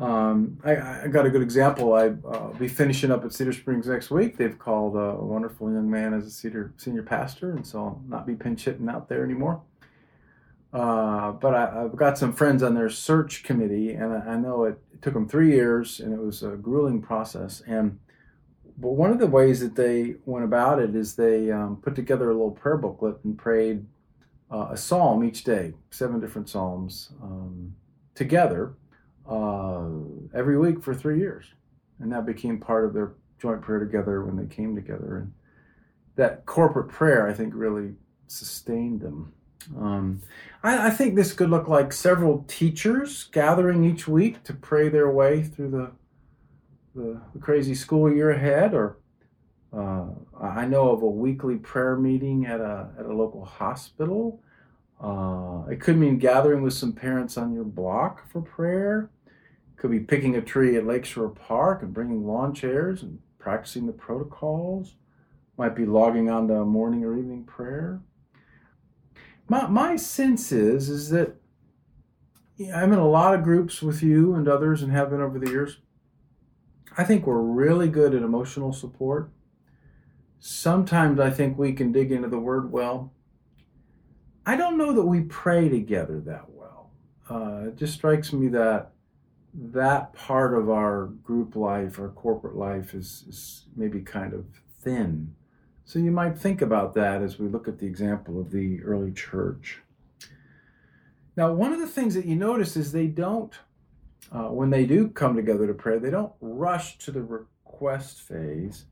Um, 0.00 0.58
I, 0.64 1.02
I, 1.02 1.08
got 1.08 1.26
a 1.26 1.30
good 1.30 1.42
example. 1.42 1.92
I, 1.92 2.08
will 2.08 2.34
uh, 2.34 2.58
be 2.58 2.68
finishing 2.68 3.10
up 3.10 3.22
at 3.22 3.34
Cedar 3.34 3.52
Springs 3.52 3.86
next 3.86 4.10
week. 4.10 4.38
They've 4.38 4.58
called 4.58 4.96
a 4.96 5.22
wonderful 5.22 5.70
young 5.70 5.90
man 5.90 6.14
as 6.14 6.26
a 6.26 6.30
Cedar 6.30 6.72
senior 6.78 7.02
pastor, 7.02 7.52
and 7.52 7.66
so 7.66 7.78
I'll 7.78 8.02
not 8.08 8.26
be 8.26 8.34
pinch 8.34 8.64
hitting 8.64 8.88
out 8.88 9.10
there 9.10 9.22
anymore. 9.22 9.60
Uh, 10.72 11.32
but 11.32 11.54
I, 11.54 11.82
have 11.82 11.96
got 11.96 12.16
some 12.16 12.32
friends 12.32 12.62
on 12.62 12.74
their 12.74 12.88
search 12.88 13.42
committee, 13.42 13.92
and 13.92 14.14
I, 14.14 14.32
I 14.32 14.36
know 14.36 14.64
it, 14.64 14.78
it, 14.90 15.02
took 15.02 15.12
them 15.12 15.28
three 15.28 15.50
years, 15.50 16.00
and 16.00 16.14
it 16.14 16.18
was 16.20 16.42
a 16.42 16.56
grueling 16.56 17.02
process. 17.02 17.62
And 17.66 17.98
but 18.78 18.92
one 18.92 19.10
of 19.10 19.18
the 19.18 19.26
ways 19.26 19.60
that 19.60 19.76
they 19.76 20.14
went 20.24 20.46
about 20.46 20.80
it 20.80 20.96
is 20.96 21.14
they 21.14 21.50
um, 21.50 21.76
put 21.76 21.94
together 21.94 22.30
a 22.30 22.32
little 22.32 22.52
prayer 22.52 22.78
booklet 22.78 23.18
and 23.24 23.36
prayed 23.36 23.84
uh, 24.50 24.68
a 24.70 24.76
psalm 24.78 25.22
each 25.22 25.44
day, 25.44 25.74
seven 25.90 26.20
different 26.20 26.48
psalms 26.48 27.10
um, 27.22 27.74
together 28.14 28.72
uh, 29.30 29.88
every 30.34 30.58
week 30.58 30.82
for 30.82 30.94
three 30.94 31.18
years. 31.18 31.46
And 32.00 32.12
that 32.12 32.26
became 32.26 32.58
part 32.58 32.84
of 32.84 32.92
their 32.92 33.12
joint 33.38 33.62
prayer 33.62 33.78
together 33.78 34.24
when 34.24 34.36
they 34.36 34.52
came 34.52 34.74
together. 34.74 35.18
And 35.18 35.32
that 36.16 36.44
corporate 36.46 36.88
prayer, 36.88 37.26
I 37.26 37.32
think, 37.32 37.54
really 37.54 37.92
sustained 38.26 39.00
them. 39.00 39.32
Um, 39.78 40.20
I, 40.62 40.88
I, 40.88 40.90
think 40.90 41.14
this 41.14 41.32
could 41.32 41.50
look 41.50 41.68
like 41.68 41.92
several 41.92 42.44
teachers 42.48 43.24
gathering 43.24 43.84
each 43.84 44.08
week 44.08 44.42
to 44.44 44.54
pray 44.54 44.88
their 44.88 45.10
way 45.10 45.42
through 45.42 45.70
the 45.70 45.92
the, 46.94 47.20
the 47.34 47.38
crazy 47.38 47.74
school 47.74 48.12
year 48.12 48.30
ahead, 48.30 48.74
or 48.74 48.96
uh, 49.72 50.06
I 50.40 50.66
know 50.66 50.90
of 50.90 51.02
a 51.02 51.08
weekly 51.08 51.56
prayer 51.56 51.94
meeting 51.96 52.46
at 52.46 52.60
a 52.60 52.88
at 52.98 53.06
a 53.06 53.14
local 53.14 53.44
hospital. 53.44 54.42
Uh, 55.00 55.64
it 55.70 55.80
could 55.80 55.96
mean 55.96 56.18
gathering 56.18 56.62
with 56.62 56.74
some 56.74 56.92
parents 56.92 57.36
on 57.36 57.52
your 57.52 57.64
block 57.64 58.28
for 58.30 58.42
prayer. 58.42 59.10
Could 59.80 59.90
be 59.90 60.00
picking 60.00 60.36
a 60.36 60.42
tree 60.42 60.76
at 60.76 60.86
Lakeshore 60.86 61.30
Park 61.30 61.80
and 61.80 61.94
bringing 61.94 62.26
lawn 62.26 62.52
chairs 62.52 63.02
and 63.02 63.18
practicing 63.38 63.86
the 63.86 63.94
protocols, 63.94 64.96
might 65.56 65.74
be 65.74 65.86
logging 65.86 66.28
on 66.28 66.48
to 66.48 66.66
morning 66.66 67.02
or 67.02 67.16
evening 67.16 67.44
prayer. 67.44 68.02
My, 69.48 69.66
my 69.68 69.96
sense 69.96 70.52
is, 70.52 70.90
is 70.90 71.08
that 71.08 71.34
I'm 72.74 72.92
in 72.92 72.98
a 72.98 73.08
lot 73.08 73.34
of 73.34 73.42
groups 73.42 73.80
with 73.80 74.02
you 74.02 74.34
and 74.34 74.46
others 74.46 74.82
and 74.82 74.92
have 74.92 75.08
been 75.08 75.22
over 75.22 75.38
the 75.38 75.50
years. 75.50 75.78
I 76.98 77.04
think 77.04 77.26
we're 77.26 77.40
really 77.40 77.88
good 77.88 78.14
at 78.14 78.22
emotional 78.22 78.74
support. 78.74 79.30
Sometimes 80.40 81.18
I 81.18 81.30
think 81.30 81.56
we 81.56 81.72
can 81.72 81.90
dig 81.90 82.12
into 82.12 82.28
the 82.28 82.38
word 82.38 82.70
well. 82.70 83.14
I 84.44 84.56
don't 84.56 84.76
know 84.76 84.92
that 84.92 85.06
we 85.06 85.22
pray 85.22 85.70
together 85.70 86.20
that 86.26 86.50
well. 86.50 86.90
Uh, 87.30 87.68
it 87.68 87.76
just 87.76 87.94
strikes 87.94 88.30
me 88.34 88.48
that 88.48 88.92
that 89.52 90.12
part 90.12 90.54
of 90.54 90.70
our 90.70 91.06
group 91.06 91.56
life, 91.56 91.98
our 91.98 92.08
corporate 92.08 92.56
life, 92.56 92.94
is, 92.94 93.24
is 93.28 93.64
maybe 93.76 94.00
kind 94.00 94.32
of 94.32 94.44
thin. 94.80 95.34
So 95.84 95.98
you 95.98 96.12
might 96.12 96.38
think 96.38 96.62
about 96.62 96.94
that 96.94 97.20
as 97.20 97.38
we 97.38 97.48
look 97.48 97.66
at 97.66 97.78
the 97.78 97.86
example 97.86 98.40
of 98.40 98.52
the 98.52 98.80
early 98.82 99.12
church. 99.12 99.80
Now, 101.36 101.52
one 101.52 101.72
of 101.72 101.80
the 101.80 101.86
things 101.86 102.14
that 102.14 102.26
you 102.26 102.36
notice 102.36 102.76
is 102.76 102.92
they 102.92 103.06
don't, 103.06 103.58
uh, 104.30 104.48
when 104.48 104.70
they 104.70 104.86
do 104.86 105.08
come 105.08 105.34
together 105.34 105.66
to 105.66 105.74
pray, 105.74 105.98
they 105.98 106.10
don't 106.10 106.32
rush 106.40 106.98
to 106.98 107.10
the 107.10 107.22
request 107.22 108.20
phase. 108.20 108.84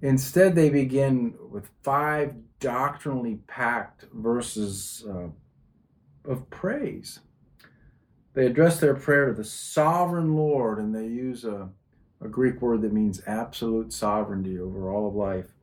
Instead, 0.00 0.54
they 0.54 0.70
begin 0.70 1.34
with 1.50 1.70
five 1.82 2.34
doctrinally 2.60 3.40
packed 3.46 4.06
verses 4.12 5.04
uh, 5.08 5.28
of 6.30 6.48
praise. 6.50 7.20
They 8.36 8.44
address 8.44 8.78
their 8.78 8.94
prayer 8.94 9.28
to 9.28 9.32
the 9.32 9.44
sovereign 9.44 10.36
Lord, 10.36 10.78
and 10.78 10.94
they 10.94 11.06
use 11.06 11.42
a, 11.42 11.70
a 12.20 12.28
Greek 12.28 12.60
word 12.60 12.82
that 12.82 12.92
means 12.92 13.22
absolute 13.26 13.94
sovereignty 13.94 14.58
over 14.58 14.90
all 14.90 15.08
of 15.08 15.14
life. 15.14 15.54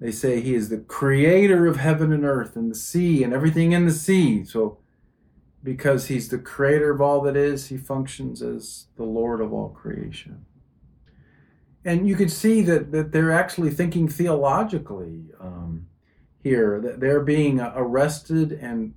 They 0.00 0.10
say 0.10 0.40
he 0.40 0.54
is 0.54 0.70
the 0.70 0.78
creator 0.78 1.66
of 1.66 1.76
heaven 1.76 2.10
and 2.10 2.24
earth 2.24 2.56
and 2.56 2.70
the 2.70 2.74
sea 2.74 3.22
and 3.22 3.34
everything 3.34 3.72
in 3.72 3.84
the 3.84 3.92
sea. 3.92 4.44
So, 4.44 4.78
because 5.62 6.06
he's 6.06 6.30
the 6.30 6.38
creator 6.38 6.90
of 6.90 7.02
all 7.02 7.20
that 7.20 7.36
is, 7.36 7.66
he 7.66 7.76
functions 7.76 8.40
as 8.40 8.86
the 8.96 9.04
Lord 9.04 9.42
of 9.42 9.52
all 9.52 9.68
creation. 9.68 10.46
And 11.84 12.08
you 12.08 12.16
can 12.16 12.30
see 12.30 12.62
that, 12.62 12.92
that 12.92 13.12
they're 13.12 13.30
actually 13.30 13.72
thinking 13.72 14.08
theologically 14.08 15.26
um, 15.38 15.86
here, 16.42 16.80
that 16.80 17.00
they're 17.00 17.20
being 17.20 17.60
arrested 17.60 18.52
and 18.52 18.94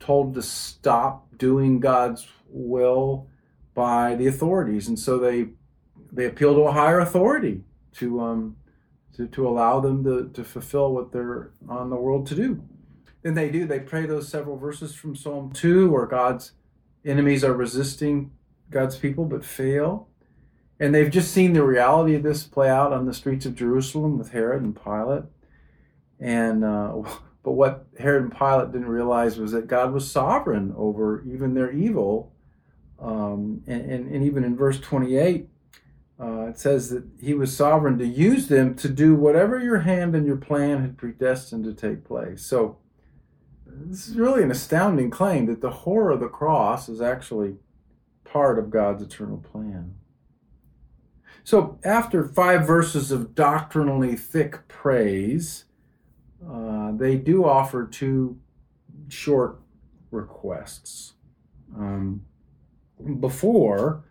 told 0.00 0.34
to 0.34 0.42
stop 0.42 1.26
doing 1.36 1.80
God's 1.80 2.26
will 2.48 3.28
by 3.74 4.14
the 4.14 4.26
authorities, 4.26 4.88
and 4.88 4.98
so 4.98 5.18
they 5.18 5.48
they 6.12 6.26
appeal 6.26 6.54
to 6.54 6.62
a 6.62 6.72
higher 6.72 7.00
authority 7.00 7.62
to 7.94 8.20
um, 8.20 8.56
to, 9.18 9.26
to 9.26 9.48
allow 9.48 9.80
them 9.80 10.04
to, 10.04 10.30
to 10.32 10.44
fulfill 10.44 10.94
what 10.94 11.12
they're 11.12 11.50
on 11.68 11.90
the 11.90 11.96
world 11.96 12.26
to 12.28 12.34
do. 12.34 12.62
Then 13.22 13.34
they 13.34 13.50
do. 13.50 13.66
They 13.66 13.80
pray 13.80 14.06
those 14.06 14.28
several 14.28 14.56
verses 14.56 14.94
from 14.94 15.16
Psalm 15.16 15.52
2 15.52 15.90
where 15.90 16.06
God's 16.06 16.52
enemies 17.04 17.42
are 17.42 17.52
resisting 17.52 18.30
God's 18.70 18.96
people 18.96 19.24
but 19.24 19.44
fail. 19.44 20.08
And 20.78 20.94
they've 20.94 21.10
just 21.10 21.32
seen 21.32 21.52
the 21.52 21.64
reality 21.64 22.14
of 22.14 22.22
this 22.22 22.44
play 22.44 22.70
out 22.70 22.92
on 22.92 23.06
the 23.06 23.12
streets 23.12 23.44
of 23.44 23.56
Jerusalem 23.56 24.18
with 24.18 24.30
Herod 24.30 24.62
and 24.62 24.80
Pilate. 24.80 25.24
And 26.20 26.64
uh, 26.64 27.02
but 27.42 27.52
what 27.52 27.86
Herod 27.98 28.24
and 28.24 28.36
Pilate 28.36 28.72
didn't 28.72 28.88
realize 28.88 29.38
was 29.38 29.52
that 29.52 29.66
God 29.66 29.92
was 29.92 30.10
sovereign 30.10 30.74
over 30.76 31.22
even 31.26 31.54
their 31.54 31.70
evil. 31.70 32.32
Um, 32.98 33.62
and, 33.66 33.90
and, 33.90 34.12
and, 34.12 34.24
even 34.24 34.42
in 34.42 34.56
verse 34.56 34.80
28, 34.80 35.48
uh, 36.20 36.46
it 36.46 36.58
says 36.58 36.90
that 36.90 37.04
he 37.20 37.32
was 37.32 37.56
sovereign 37.56 37.96
to 37.98 38.06
use 38.06 38.48
them 38.48 38.74
to 38.74 38.88
do 38.88 39.14
whatever 39.14 39.60
your 39.60 39.78
hand 39.80 40.16
and 40.16 40.26
your 40.26 40.36
plan 40.36 40.80
had 40.80 40.98
predestined 40.98 41.62
to 41.64 41.72
take 41.72 42.04
place. 42.04 42.44
So, 42.44 42.78
this 43.66 44.08
is 44.08 44.16
really 44.16 44.42
an 44.42 44.50
astounding 44.50 45.10
claim 45.10 45.46
that 45.46 45.60
the 45.60 45.70
horror 45.70 46.10
of 46.10 46.20
the 46.20 46.28
cross 46.28 46.88
is 46.88 47.00
actually 47.00 47.56
part 48.24 48.58
of 48.58 48.70
God's 48.70 49.02
eternal 49.02 49.38
plan. 49.38 49.94
So, 51.44 51.78
after 51.84 52.26
five 52.26 52.66
verses 52.66 53.12
of 53.12 53.34
doctrinally 53.34 54.16
thick 54.16 54.66
praise, 54.68 55.64
uh, 56.46 56.92
they 56.92 57.16
do 57.16 57.44
offer 57.44 57.86
two 57.86 58.38
short 59.08 59.60
requests. 60.10 61.14
Um, 61.76 62.24
before 63.20 64.04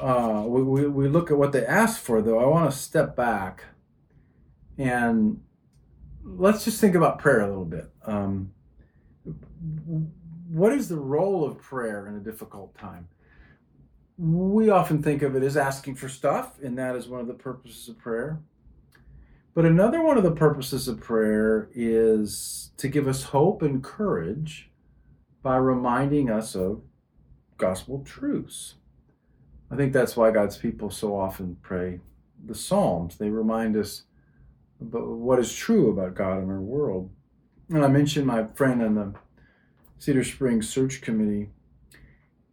uh, 0.00 0.42
we, 0.46 0.62
we, 0.62 0.88
we, 0.88 1.08
look 1.08 1.30
at 1.30 1.36
what 1.36 1.52
they 1.52 1.64
asked 1.64 2.00
for, 2.00 2.20
though, 2.20 2.40
I 2.40 2.46
want 2.46 2.70
to 2.70 2.76
step 2.76 3.14
back 3.14 3.64
and 4.76 5.40
let's 6.24 6.64
just 6.64 6.80
think 6.80 6.94
about 6.94 7.18
prayer 7.18 7.40
a 7.40 7.48
little 7.48 7.64
bit. 7.64 7.90
Um, 8.04 8.52
what 10.48 10.72
is 10.72 10.88
the 10.88 10.96
role 10.96 11.44
of 11.44 11.58
prayer 11.58 12.06
in 12.06 12.16
a 12.16 12.20
difficult 12.20 12.76
time? 12.76 13.08
We 14.16 14.70
often 14.70 15.02
think 15.02 15.22
of 15.22 15.34
it 15.36 15.42
as 15.42 15.56
asking 15.56 15.96
for 15.96 16.08
stuff, 16.08 16.58
and 16.62 16.78
that 16.78 16.96
is 16.96 17.08
one 17.08 17.20
of 17.20 17.26
the 17.26 17.34
purposes 17.34 17.88
of 17.88 17.98
prayer. 17.98 18.40
But 19.54 19.64
another 19.64 20.02
one 20.02 20.16
of 20.16 20.24
the 20.24 20.32
purposes 20.32 20.88
of 20.88 21.00
prayer 21.00 21.68
is 21.72 22.72
to 22.76 22.88
give 22.88 23.06
us 23.06 23.22
hope 23.22 23.62
and 23.62 23.82
courage 23.82 24.70
by 25.42 25.56
reminding 25.56 26.28
us 26.28 26.56
of 26.56 26.82
gospel 27.56 28.02
truths. 28.04 28.74
I 29.70 29.76
think 29.76 29.92
that's 29.92 30.16
why 30.16 30.32
God's 30.32 30.56
people 30.56 30.90
so 30.90 31.16
often 31.16 31.56
pray 31.62 32.00
the 32.44 32.54
Psalms. 32.54 33.16
They 33.16 33.30
remind 33.30 33.76
us 33.76 34.02
about 34.80 35.06
what 35.06 35.38
is 35.38 35.54
true 35.54 35.90
about 35.90 36.14
God 36.14 36.38
and 36.38 36.50
our 36.50 36.60
world. 36.60 37.10
And 37.70 37.84
I 37.84 37.88
mentioned 37.88 38.26
my 38.26 38.46
friend 38.54 38.82
in 38.82 38.96
the 38.96 39.14
Cedar 39.98 40.24
Springs 40.24 40.68
Search 40.68 41.00
Committee, 41.00 41.50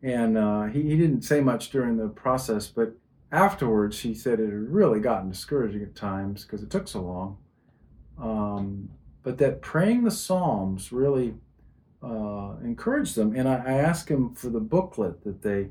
and 0.01 0.37
uh, 0.37 0.63
he, 0.65 0.83
he 0.83 0.97
didn't 0.97 1.23
say 1.23 1.41
much 1.41 1.69
during 1.71 1.97
the 1.97 2.07
process, 2.07 2.67
but 2.67 2.95
afterwards, 3.31 3.99
he 3.99 4.13
said 4.13 4.39
it 4.39 4.45
had 4.45 4.73
really 4.73 4.99
gotten 4.99 5.29
discouraging 5.29 5.81
at 5.81 5.95
times 5.95 6.43
because 6.43 6.61
it 6.61 6.69
took 6.69 6.87
so 6.87 7.01
long. 7.01 7.37
Um, 8.19 8.89
but 9.23 9.37
that 9.37 9.61
praying 9.61 10.03
the 10.03 10.11
Psalms 10.11 10.91
really 10.91 11.35
uh, 12.03 12.55
encouraged 12.63 13.15
them. 13.15 13.35
And 13.35 13.47
I, 13.47 13.63
I, 13.65 13.73
asked 13.73 14.09
him 14.09 14.33
for 14.33 14.49
the 14.49 14.59
booklet 14.59 15.23
that 15.23 15.43
they 15.43 15.69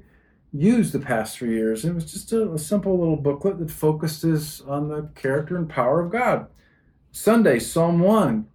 used 0.53 0.93
the 0.93 1.01
past 1.01 1.37
three 1.37 1.55
years. 1.55 1.85
It 1.85 1.95
was 1.95 2.11
just 2.11 2.33
a, 2.33 2.53
a 2.53 2.59
simple 2.59 2.99
little 2.99 3.17
booklet 3.17 3.59
that 3.59 3.71
focuses 3.71 4.61
on 4.63 4.89
the 4.89 5.11
character 5.15 5.57
and 5.57 5.69
power 5.69 6.01
of 6.01 6.11
God. 6.11 6.47
Sunday, 7.13 7.59
Psalm 7.59 7.99
1, 7.99 8.47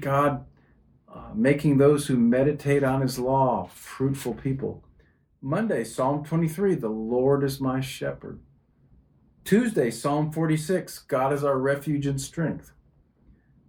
God 0.00 0.44
uh, 1.12 1.30
making 1.34 1.78
those 1.78 2.06
who 2.06 2.16
meditate 2.16 2.84
on 2.84 3.00
his 3.00 3.18
law 3.18 3.68
fruitful 3.72 4.34
people. 4.34 4.84
Monday, 5.40 5.84
Psalm 5.84 6.24
23, 6.24 6.74
the 6.74 6.88
Lord 6.88 7.42
is 7.42 7.60
my 7.60 7.80
shepherd. 7.80 8.40
Tuesday, 9.44 9.90
Psalm 9.90 10.30
46, 10.30 11.00
God 11.00 11.32
is 11.32 11.42
our 11.42 11.58
refuge 11.58 12.06
and 12.06 12.20
strength. 12.20 12.72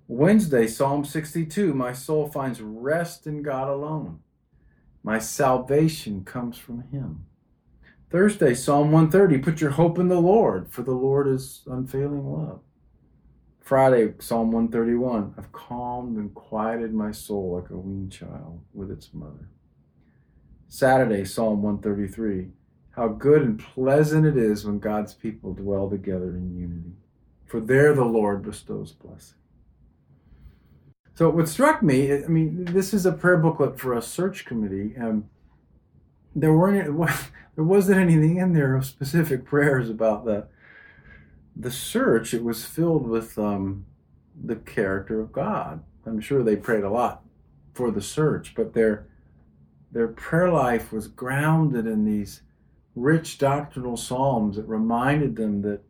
Wednesday, 0.07 0.67
Psalm 0.67 1.03
62, 1.03 1.73
my 1.73 1.93
soul 1.93 2.27
finds 2.27 2.61
rest 2.61 3.25
in 3.25 3.41
God 3.41 3.67
alone. 3.67 4.19
My 5.01 5.17
salvation 5.17 6.23
comes 6.23 6.57
from 6.57 6.83
Him. 6.91 7.25
Thursday, 8.11 8.53
Psalm 8.53 8.91
130, 8.91 9.39
put 9.39 9.59
your 9.59 9.71
hope 9.71 9.97
in 9.97 10.07
the 10.07 10.19
Lord, 10.19 10.71
for 10.71 10.83
the 10.83 10.91
Lord 10.91 11.27
is 11.27 11.63
unfailing 11.65 12.23
love. 12.23 12.61
Friday, 13.59 14.13
Psalm 14.19 14.51
131, 14.51 15.33
I've 15.37 15.51
calmed 15.51 16.17
and 16.17 16.33
quieted 16.35 16.93
my 16.93 17.11
soul 17.11 17.59
like 17.59 17.71
a 17.71 17.77
weaned 17.77 18.11
child 18.11 18.61
with 18.73 18.91
its 18.91 19.09
mother. 19.13 19.49
Saturday, 20.67 21.25
Psalm 21.25 21.63
133, 21.63 22.49
how 22.93 23.07
good 23.07 23.41
and 23.41 23.59
pleasant 23.59 24.25
it 24.25 24.37
is 24.37 24.65
when 24.65 24.79
God's 24.79 25.13
people 25.13 25.53
dwell 25.53 25.89
together 25.89 26.29
in 26.29 26.55
unity. 26.55 26.93
For 27.45 27.59
there 27.59 27.93
the 27.93 28.05
Lord 28.05 28.43
bestows 28.43 28.91
blessing. 28.91 29.37
So 31.15 31.29
what 31.29 31.47
struck 31.47 31.83
me, 31.83 32.11
I 32.11 32.27
mean, 32.27 32.65
this 32.65 32.93
is 32.93 33.05
a 33.05 33.11
prayer 33.11 33.37
booklet 33.37 33.79
for 33.79 33.93
a 33.93 34.01
search 34.01 34.45
committee, 34.45 34.93
and 34.95 35.27
there 36.35 36.53
weren't 36.53 36.97
there 37.55 37.63
wasn't 37.63 37.99
anything 37.99 38.37
in 38.37 38.53
there 38.53 38.75
of 38.75 38.85
specific 38.85 39.45
prayers 39.45 39.89
about 39.89 40.25
the 40.25 40.47
the 41.55 41.71
search. 41.71 42.33
It 42.33 42.43
was 42.43 42.65
filled 42.65 43.07
with 43.07 43.37
um, 43.37 43.85
the 44.43 44.55
character 44.55 45.19
of 45.19 45.31
God. 45.31 45.83
I'm 46.05 46.19
sure 46.19 46.43
they 46.43 46.55
prayed 46.55 46.83
a 46.83 46.89
lot 46.89 47.23
for 47.73 47.91
the 47.91 48.01
search, 48.01 48.53
but 48.55 48.73
their 48.73 49.07
their 49.91 50.07
prayer 50.07 50.51
life 50.51 50.91
was 50.91 51.07
grounded 51.07 51.85
in 51.85 52.05
these 52.05 52.41
rich 52.95 53.37
doctrinal 53.37 53.97
psalms 53.97 54.55
that 54.55 54.67
reminded 54.67 55.35
them 55.35 55.61
that 55.61 55.81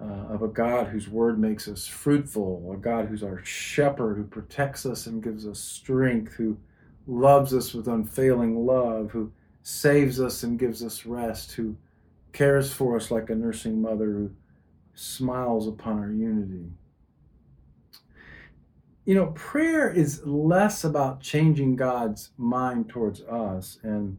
uh, 0.00 0.32
of 0.34 0.42
a 0.42 0.48
God 0.48 0.86
whose 0.86 1.08
word 1.08 1.38
makes 1.38 1.68
us 1.68 1.86
fruitful, 1.86 2.72
a 2.72 2.76
God 2.76 3.06
who's 3.06 3.22
our 3.22 3.44
shepherd, 3.44 4.16
who 4.16 4.24
protects 4.24 4.86
us 4.86 5.06
and 5.06 5.22
gives 5.22 5.46
us 5.46 5.58
strength, 5.58 6.32
who 6.32 6.56
loves 7.06 7.52
us 7.52 7.74
with 7.74 7.88
unfailing 7.88 8.64
love, 8.64 9.10
who 9.10 9.30
saves 9.62 10.20
us 10.20 10.42
and 10.42 10.58
gives 10.58 10.82
us 10.82 11.04
rest, 11.04 11.52
who 11.52 11.76
cares 12.32 12.72
for 12.72 12.96
us 12.96 13.10
like 13.10 13.28
a 13.28 13.34
nursing 13.34 13.82
mother, 13.82 14.06
who 14.06 14.30
smiles 14.94 15.68
upon 15.68 15.98
our 15.98 16.12
unity. 16.12 16.70
You 19.04 19.14
know, 19.14 19.26
prayer 19.28 19.90
is 19.90 20.24
less 20.24 20.84
about 20.84 21.20
changing 21.20 21.76
God's 21.76 22.30
mind 22.38 22.88
towards 22.88 23.22
us 23.22 23.78
and 23.82 24.16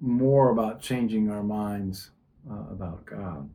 more 0.00 0.50
about 0.50 0.80
changing 0.80 1.30
our 1.30 1.42
minds 1.42 2.10
uh, 2.50 2.72
about 2.72 3.04
God. 3.04 3.50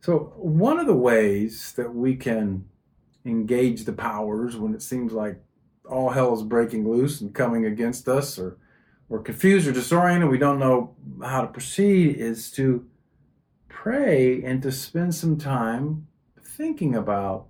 So, 0.00 0.32
one 0.36 0.78
of 0.78 0.86
the 0.86 0.94
ways 0.94 1.72
that 1.76 1.94
we 1.94 2.16
can 2.16 2.64
engage 3.24 3.84
the 3.84 3.92
powers 3.92 4.56
when 4.56 4.74
it 4.74 4.82
seems 4.82 5.12
like 5.12 5.42
all 5.88 6.10
hell 6.10 6.34
is 6.34 6.42
breaking 6.42 6.88
loose 6.88 7.20
and 7.20 7.34
coming 7.34 7.64
against 7.64 8.08
us, 8.08 8.38
or 8.38 8.56
we're 9.08 9.20
confused 9.20 9.66
or 9.66 9.72
disoriented, 9.72 10.28
we 10.28 10.38
don't 10.38 10.58
know 10.58 10.94
how 11.24 11.40
to 11.40 11.48
proceed, 11.48 12.16
is 12.16 12.50
to 12.52 12.86
pray 13.68 14.42
and 14.42 14.62
to 14.62 14.72
spend 14.72 15.14
some 15.14 15.36
time 15.36 16.06
thinking 16.40 16.94
about 16.94 17.46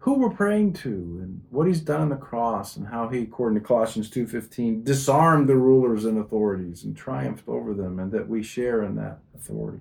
who 0.00 0.14
we're 0.14 0.30
praying 0.30 0.72
to 0.72 0.88
and 0.88 1.42
what 1.50 1.66
he's 1.66 1.80
done 1.80 2.00
on 2.00 2.08
the 2.08 2.16
cross 2.16 2.76
and 2.76 2.88
how 2.88 3.08
he 3.08 3.22
according 3.22 3.60
to 3.60 3.66
colossians 3.66 4.10
2.15 4.10 4.82
disarmed 4.82 5.48
the 5.48 5.54
rulers 5.54 6.06
and 6.06 6.18
authorities 6.18 6.84
and 6.84 6.96
triumphed 6.96 7.46
over 7.46 7.74
them 7.74 7.98
and 7.98 8.10
that 8.10 8.26
we 8.26 8.42
share 8.42 8.82
in 8.82 8.96
that 8.96 9.18
authority. 9.34 9.80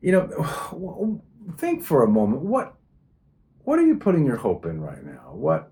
You 0.00 0.12
know 0.12 1.22
think 1.58 1.84
for 1.84 2.02
a 2.02 2.08
moment 2.08 2.42
what 2.42 2.74
what 3.64 3.78
are 3.78 3.86
you 3.86 3.96
putting 3.96 4.26
your 4.26 4.36
hope 4.36 4.66
in 4.66 4.80
right 4.80 5.04
now? 5.04 5.32
What 5.32 5.70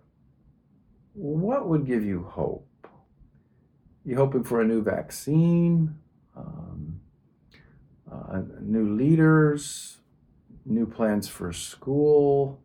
what 1.14 1.68
would 1.68 1.86
give 1.86 2.04
you 2.04 2.24
hope? 2.24 2.66
You 4.04 4.16
hoping 4.16 4.44
for 4.44 4.60
a 4.60 4.64
new 4.64 4.82
vaccine 4.82 5.96
um, 6.36 7.00
uh, 8.10 8.42
new 8.60 8.94
leaders 8.96 9.98
new 10.64 10.86
plans 10.86 11.28
for 11.28 11.52
school. 11.52 12.60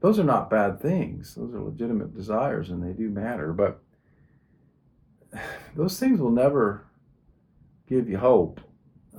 Those 0.00 0.18
are 0.18 0.24
not 0.24 0.50
bad 0.50 0.80
things. 0.80 1.34
Those 1.34 1.54
are 1.54 1.60
legitimate 1.60 2.14
desires 2.14 2.70
and 2.70 2.82
they 2.82 2.92
do 2.92 3.08
matter. 3.08 3.52
But 3.52 3.80
those 5.76 5.98
things 5.98 6.20
will 6.20 6.30
never 6.30 6.86
give 7.88 8.08
you 8.08 8.18
hope. 8.18 8.60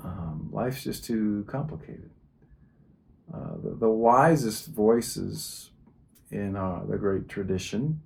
Um, 0.03 0.49
life's 0.51 0.83
just 0.83 1.05
too 1.05 1.45
complicated. 1.47 2.09
Uh, 3.33 3.55
the, 3.63 3.75
the, 3.75 3.89
wisest 3.89 4.67
voices 4.67 5.71
in 6.29 6.55
uh, 6.55 6.83
the 6.87 6.97
great 6.97 7.27
tradition, 7.27 8.01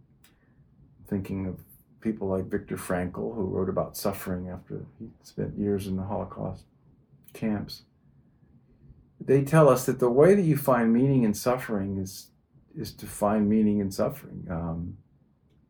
thinking 1.07 1.45
of 1.45 1.59
people 2.00 2.29
like 2.29 2.45
Viktor 2.45 2.77
Frankl, 2.77 3.36
who 3.36 3.43
wrote 3.43 3.67
about 3.67 3.98
suffering 3.98 4.50
after 4.50 4.86
he 4.98 5.09
spent 5.24 5.57
years 5.57 5.88
in 5.88 5.98
the 5.98 6.03
Holocaust 6.03 6.63
camps, 7.33 7.83
they 9.20 9.44
tell 9.44 9.70
us 9.70 9.86
that 9.86 10.00
the 10.00 10.10
way 10.10 10.34
that 10.34 10.44
you 10.44 10.58
find 10.58 10.94
meaning 10.94 11.24
in 11.24 11.34
suffering 11.34 11.98
is 11.98 12.27
is 12.75 12.94
to 12.94 13.05
find 13.05 13.50
meaning 13.50 13.79
in 13.79 13.92
suffering. 13.92 14.48
Um, 14.50 14.98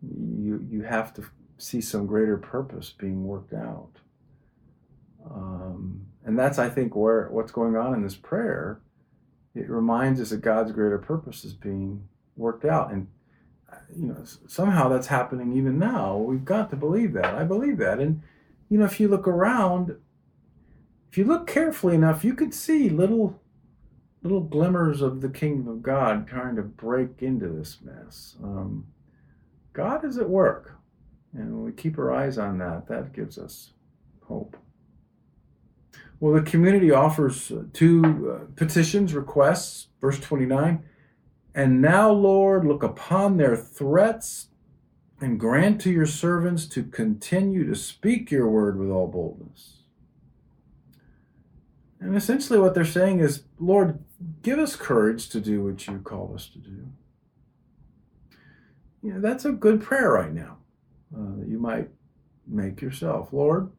you 0.01 0.65
you 0.69 0.83
have 0.83 1.13
to 1.15 1.23
see 1.57 1.81
some 1.81 2.05
greater 2.05 2.37
purpose 2.37 2.93
being 2.97 3.25
worked 3.25 3.53
out, 3.53 3.91
um, 5.29 6.05
and 6.23 6.37
that's 6.37 6.59
I 6.59 6.69
think 6.69 6.95
where 6.95 7.29
what's 7.29 7.51
going 7.51 7.75
on 7.75 7.93
in 7.93 8.03
this 8.03 8.15
prayer. 8.15 8.81
It 9.55 9.69
reminds 9.69 10.21
us 10.21 10.29
that 10.29 10.41
God's 10.41 10.71
greater 10.71 10.99
purpose 10.99 11.43
is 11.43 11.53
being 11.53 12.07
worked 12.37 12.65
out, 12.65 12.91
and 12.91 13.07
you 13.95 14.07
know 14.07 14.23
somehow 14.47 14.89
that's 14.89 15.07
happening 15.07 15.53
even 15.53 15.79
now. 15.79 16.17
We've 16.17 16.45
got 16.45 16.69
to 16.69 16.75
believe 16.75 17.13
that. 17.13 17.33
I 17.33 17.43
believe 17.43 17.77
that, 17.79 17.99
and 17.99 18.21
you 18.69 18.77
know 18.77 18.85
if 18.85 18.99
you 18.99 19.07
look 19.07 19.27
around 19.27 19.95
if 21.09 21.17
you 21.17 21.25
look 21.25 21.47
carefully 21.47 21.95
enough, 21.95 22.23
you 22.23 22.33
could 22.33 22.53
see 22.53 22.89
little 22.89 23.39
little 24.21 24.41
glimmers 24.41 25.01
of 25.01 25.21
the 25.21 25.29
kingdom 25.29 25.67
of 25.67 25.81
God 25.81 26.27
trying 26.27 26.57
to 26.57 26.61
break 26.61 27.21
into 27.21 27.47
this 27.47 27.79
mess. 27.81 28.35
Um, 28.43 28.85
God 29.71 30.03
is 30.03 30.17
at 30.17 30.29
work, 30.29 30.75
and 31.33 31.53
when 31.53 31.63
we 31.63 31.71
keep 31.71 31.97
our 31.97 32.11
eyes 32.13 32.37
on 32.37 32.57
that, 32.59 32.87
that 32.87 33.13
gives 33.13 33.37
us 33.37 33.71
hope. 34.27 34.57
Well, 36.19 36.33
the 36.33 36.41
community 36.41 36.91
offers 36.91 37.49
uh, 37.49 37.63
two 37.71 38.03
uh, 38.29 38.45
petitions, 38.57 39.13
requests, 39.13 39.87
verse 40.01 40.19
29. 40.19 40.83
And 41.55 41.81
now, 41.81 42.11
Lord, 42.11 42.65
look 42.65 42.83
upon 42.83 43.37
their 43.37 43.55
threats 43.55 44.47
and 45.21 45.39
grant 45.39 45.79
to 45.81 45.91
your 45.91 46.05
servants 46.05 46.65
to 46.67 46.83
continue 46.83 47.65
to 47.65 47.75
speak 47.75 48.31
your 48.31 48.49
word 48.49 48.77
with 48.77 48.89
all 48.89 49.07
boldness 49.07 49.78
and 51.99 52.15
essentially, 52.15 52.59
what 52.59 52.73
they're 52.73 52.85
saying 52.85 53.19
is, 53.19 53.43
Lord, 53.59 53.99
give 54.41 54.57
us 54.57 54.75
courage 54.75 55.29
to 55.29 55.41
do 55.41 55.63
what 55.63 55.85
you 55.85 55.99
call 55.99 56.33
us 56.33 56.47
to 56.49 56.57
do. 56.57 56.87
You 59.01 59.13
know, 59.13 59.21
that's 59.21 59.45
a 59.45 59.51
good 59.51 59.81
prayer 59.81 60.11
right 60.11 60.33
now 60.33 60.57
uh, 61.15 61.39
that 61.39 61.47
you 61.47 61.59
might 61.59 61.89
make 62.47 62.81
yourself. 62.81 63.33
Lord, 63.33 63.71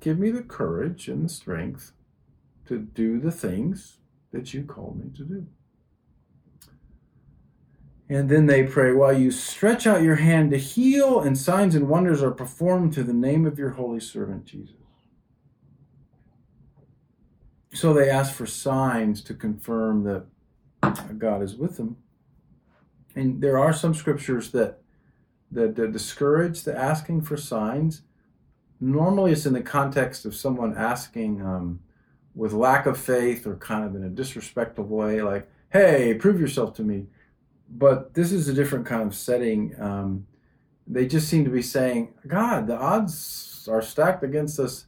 give 0.00 0.18
me 0.18 0.30
the 0.30 0.42
courage 0.42 1.08
and 1.08 1.24
the 1.24 1.28
strength 1.28 1.92
to 2.66 2.78
do 2.78 3.18
the 3.18 3.32
things 3.32 3.98
that 4.32 4.52
you 4.52 4.62
call 4.64 4.94
me 4.98 5.10
to 5.16 5.24
do. 5.24 5.46
And 8.10 8.30
then 8.30 8.46
they 8.46 8.62
pray, 8.62 8.92
while 8.92 9.12
you 9.12 9.30
stretch 9.30 9.86
out 9.86 10.02
your 10.02 10.16
hand 10.16 10.50
to 10.52 10.58
heal, 10.58 11.20
and 11.20 11.36
signs 11.36 11.74
and 11.74 11.88
wonders 11.88 12.22
are 12.22 12.30
performed 12.30 12.94
to 12.94 13.02
the 13.02 13.12
name 13.12 13.46
of 13.46 13.58
your 13.58 13.70
holy 13.70 14.00
servant 14.00 14.46
Jesus. 14.46 14.77
So 17.72 17.92
they 17.92 18.08
ask 18.08 18.34
for 18.34 18.46
signs 18.46 19.22
to 19.22 19.34
confirm 19.34 20.04
that 20.04 20.24
God 21.18 21.42
is 21.42 21.54
with 21.54 21.76
them. 21.76 21.96
And 23.14 23.40
there 23.40 23.58
are 23.58 23.72
some 23.72 23.94
scriptures 23.94 24.50
that 24.52 24.78
that, 25.50 25.76
that 25.76 25.92
discourage 25.92 26.62
the 26.62 26.76
asking 26.76 27.22
for 27.22 27.36
signs. 27.36 28.02
Normally, 28.80 29.32
it's 29.32 29.46
in 29.46 29.54
the 29.54 29.62
context 29.62 30.24
of 30.24 30.34
someone 30.34 30.76
asking 30.76 31.42
um, 31.42 31.80
with 32.34 32.52
lack 32.52 32.86
of 32.86 32.98
faith 32.98 33.46
or 33.46 33.56
kind 33.56 33.84
of 33.84 33.96
in 33.96 34.04
a 34.04 34.10
disrespectful 34.10 34.84
way, 34.84 35.22
like, 35.22 35.48
"Hey, 35.70 36.14
prove 36.14 36.40
yourself 36.40 36.74
to 36.74 36.82
me." 36.82 37.06
But 37.70 38.14
this 38.14 38.30
is 38.30 38.48
a 38.48 38.54
different 38.54 38.86
kind 38.86 39.02
of 39.02 39.14
setting. 39.14 39.74
Um, 39.80 40.26
they 40.86 41.06
just 41.06 41.28
seem 41.28 41.44
to 41.44 41.50
be 41.50 41.62
saying, 41.62 42.14
"God, 42.26 42.66
the 42.66 42.76
odds 42.76 43.68
are 43.70 43.82
stacked 43.82 44.22
against 44.22 44.60
us 44.60 44.86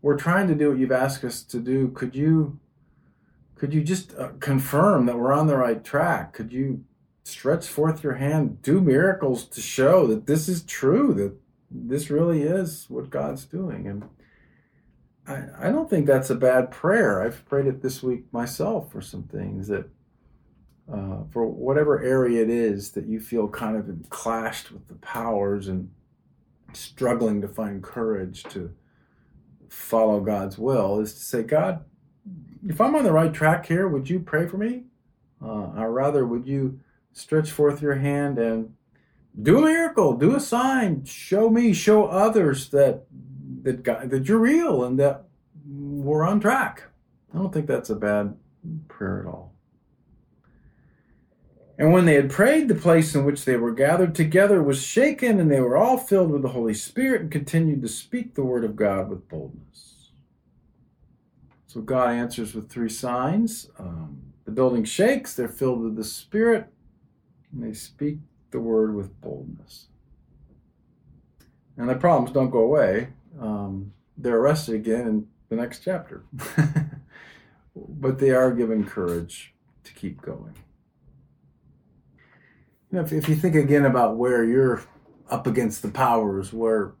we're 0.00 0.16
trying 0.16 0.48
to 0.48 0.54
do 0.54 0.70
what 0.70 0.78
you've 0.78 0.92
asked 0.92 1.24
us 1.24 1.42
to 1.42 1.58
do. 1.58 1.88
Could 1.88 2.14
you 2.14 2.58
could 3.56 3.74
you 3.74 3.82
just 3.82 4.14
uh, 4.16 4.28
confirm 4.38 5.06
that 5.06 5.18
we're 5.18 5.32
on 5.32 5.48
the 5.48 5.56
right 5.56 5.82
track? 5.82 6.32
Could 6.32 6.52
you 6.52 6.84
stretch 7.24 7.66
forth 7.66 8.02
your 8.02 8.14
hand, 8.14 8.62
do 8.62 8.80
miracles 8.80 9.44
to 9.46 9.60
show 9.60 10.06
that 10.06 10.26
this 10.26 10.48
is 10.48 10.62
true, 10.62 11.12
that 11.14 11.34
this 11.70 12.08
really 12.08 12.42
is 12.42 12.86
what 12.88 13.10
God's 13.10 13.44
doing? 13.44 13.88
And 13.88 14.08
I, 15.26 15.66
I 15.66 15.70
don't 15.70 15.90
think 15.90 16.06
that's 16.06 16.30
a 16.30 16.36
bad 16.36 16.70
prayer. 16.70 17.20
I've 17.20 17.44
prayed 17.46 17.66
it 17.66 17.82
this 17.82 18.02
week 18.02 18.32
myself 18.32 18.92
for 18.92 19.00
some 19.00 19.24
things 19.24 19.66
that, 19.68 19.90
uh, 20.90 21.24
for 21.30 21.46
whatever 21.46 22.02
area 22.02 22.42
it 22.42 22.50
is 22.50 22.92
that 22.92 23.06
you 23.06 23.20
feel 23.20 23.48
kind 23.48 23.76
of 23.76 23.84
clashed 24.08 24.70
with 24.70 24.86
the 24.86 24.94
powers 24.94 25.66
and 25.66 25.90
struggling 26.72 27.40
to 27.42 27.48
find 27.48 27.82
courage 27.82 28.44
to 28.44 28.72
follow 29.68 30.20
God's 30.20 30.58
will 30.58 31.00
is 31.00 31.14
to 31.14 31.20
say, 31.20 31.42
God, 31.42 31.84
if 32.66 32.80
I'm 32.80 32.94
on 32.94 33.04
the 33.04 33.12
right 33.12 33.32
track 33.32 33.66
here, 33.66 33.88
would 33.88 34.10
you 34.10 34.20
pray 34.20 34.46
for 34.46 34.56
me? 34.56 34.84
Uh, 35.42 35.72
or 35.76 35.92
rather, 35.92 36.26
would 36.26 36.46
you 36.46 36.80
stretch 37.12 37.50
forth 37.50 37.80
your 37.80 37.94
hand 37.96 38.38
and 38.38 38.74
do 39.40 39.58
a 39.58 39.62
miracle, 39.62 40.16
do 40.16 40.34
a 40.34 40.40
sign, 40.40 41.04
show 41.04 41.48
me, 41.48 41.72
show 41.72 42.06
others 42.06 42.70
that 42.70 43.04
that 43.62 43.82
God, 43.82 44.10
that 44.10 44.26
you're 44.26 44.38
real 44.38 44.84
and 44.84 44.98
that 44.98 45.24
we're 45.66 46.24
on 46.24 46.40
track. 46.40 46.84
I 47.34 47.38
don't 47.38 47.52
think 47.52 47.66
that's 47.66 47.90
a 47.90 47.96
bad 47.96 48.36
prayer 48.88 49.20
at 49.20 49.26
all. 49.26 49.52
And 51.78 51.92
when 51.92 52.06
they 52.06 52.14
had 52.14 52.30
prayed, 52.30 52.66
the 52.66 52.74
place 52.74 53.14
in 53.14 53.24
which 53.24 53.44
they 53.44 53.56
were 53.56 53.70
gathered 53.70 54.12
together 54.12 54.60
was 54.60 54.82
shaken, 54.82 55.38
and 55.38 55.48
they 55.48 55.60
were 55.60 55.76
all 55.76 55.96
filled 55.96 56.32
with 56.32 56.42
the 56.42 56.48
Holy 56.48 56.74
Spirit 56.74 57.22
and 57.22 57.30
continued 57.30 57.82
to 57.82 57.88
speak 57.88 58.34
the 58.34 58.42
word 58.42 58.64
of 58.64 58.74
God 58.74 59.08
with 59.08 59.28
boldness. 59.28 60.10
So 61.68 61.80
God 61.80 62.10
answers 62.10 62.52
with 62.52 62.68
three 62.68 62.88
signs. 62.88 63.70
Um, 63.78 64.32
the 64.44 64.50
building 64.50 64.82
shakes, 64.82 65.34
they're 65.34 65.48
filled 65.48 65.82
with 65.82 65.94
the 65.94 66.02
Spirit, 66.02 66.66
and 67.52 67.62
they 67.62 67.72
speak 67.72 68.18
the 68.50 68.58
word 68.58 68.96
with 68.96 69.20
boldness. 69.20 69.86
And 71.76 71.88
the 71.88 71.94
problems 71.94 72.32
don't 72.32 72.50
go 72.50 72.60
away. 72.60 73.10
Um, 73.40 73.92
they're 74.16 74.38
arrested 74.38 74.74
again 74.74 75.06
in 75.06 75.28
the 75.48 75.54
next 75.54 75.84
chapter. 75.84 76.24
but 77.76 78.18
they 78.18 78.30
are 78.30 78.50
given 78.50 78.84
courage 78.84 79.54
to 79.84 79.92
keep 79.92 80.20
going. 80.20 80.54
You 82.90 82.98
know, 82.98 83.04
if, 83.04 83.12
if 83.12 83.28
you 83.28 83.36
think 83.36 83.54
again 83.54 83.84
about 83.84 84.16
where 84.16 84.44
you're 84.44 84.82
up 85.28 85.46
against 85.46 85.82
the 85.82 85.88
powers, 85.88 86.52
where 86.52 86.94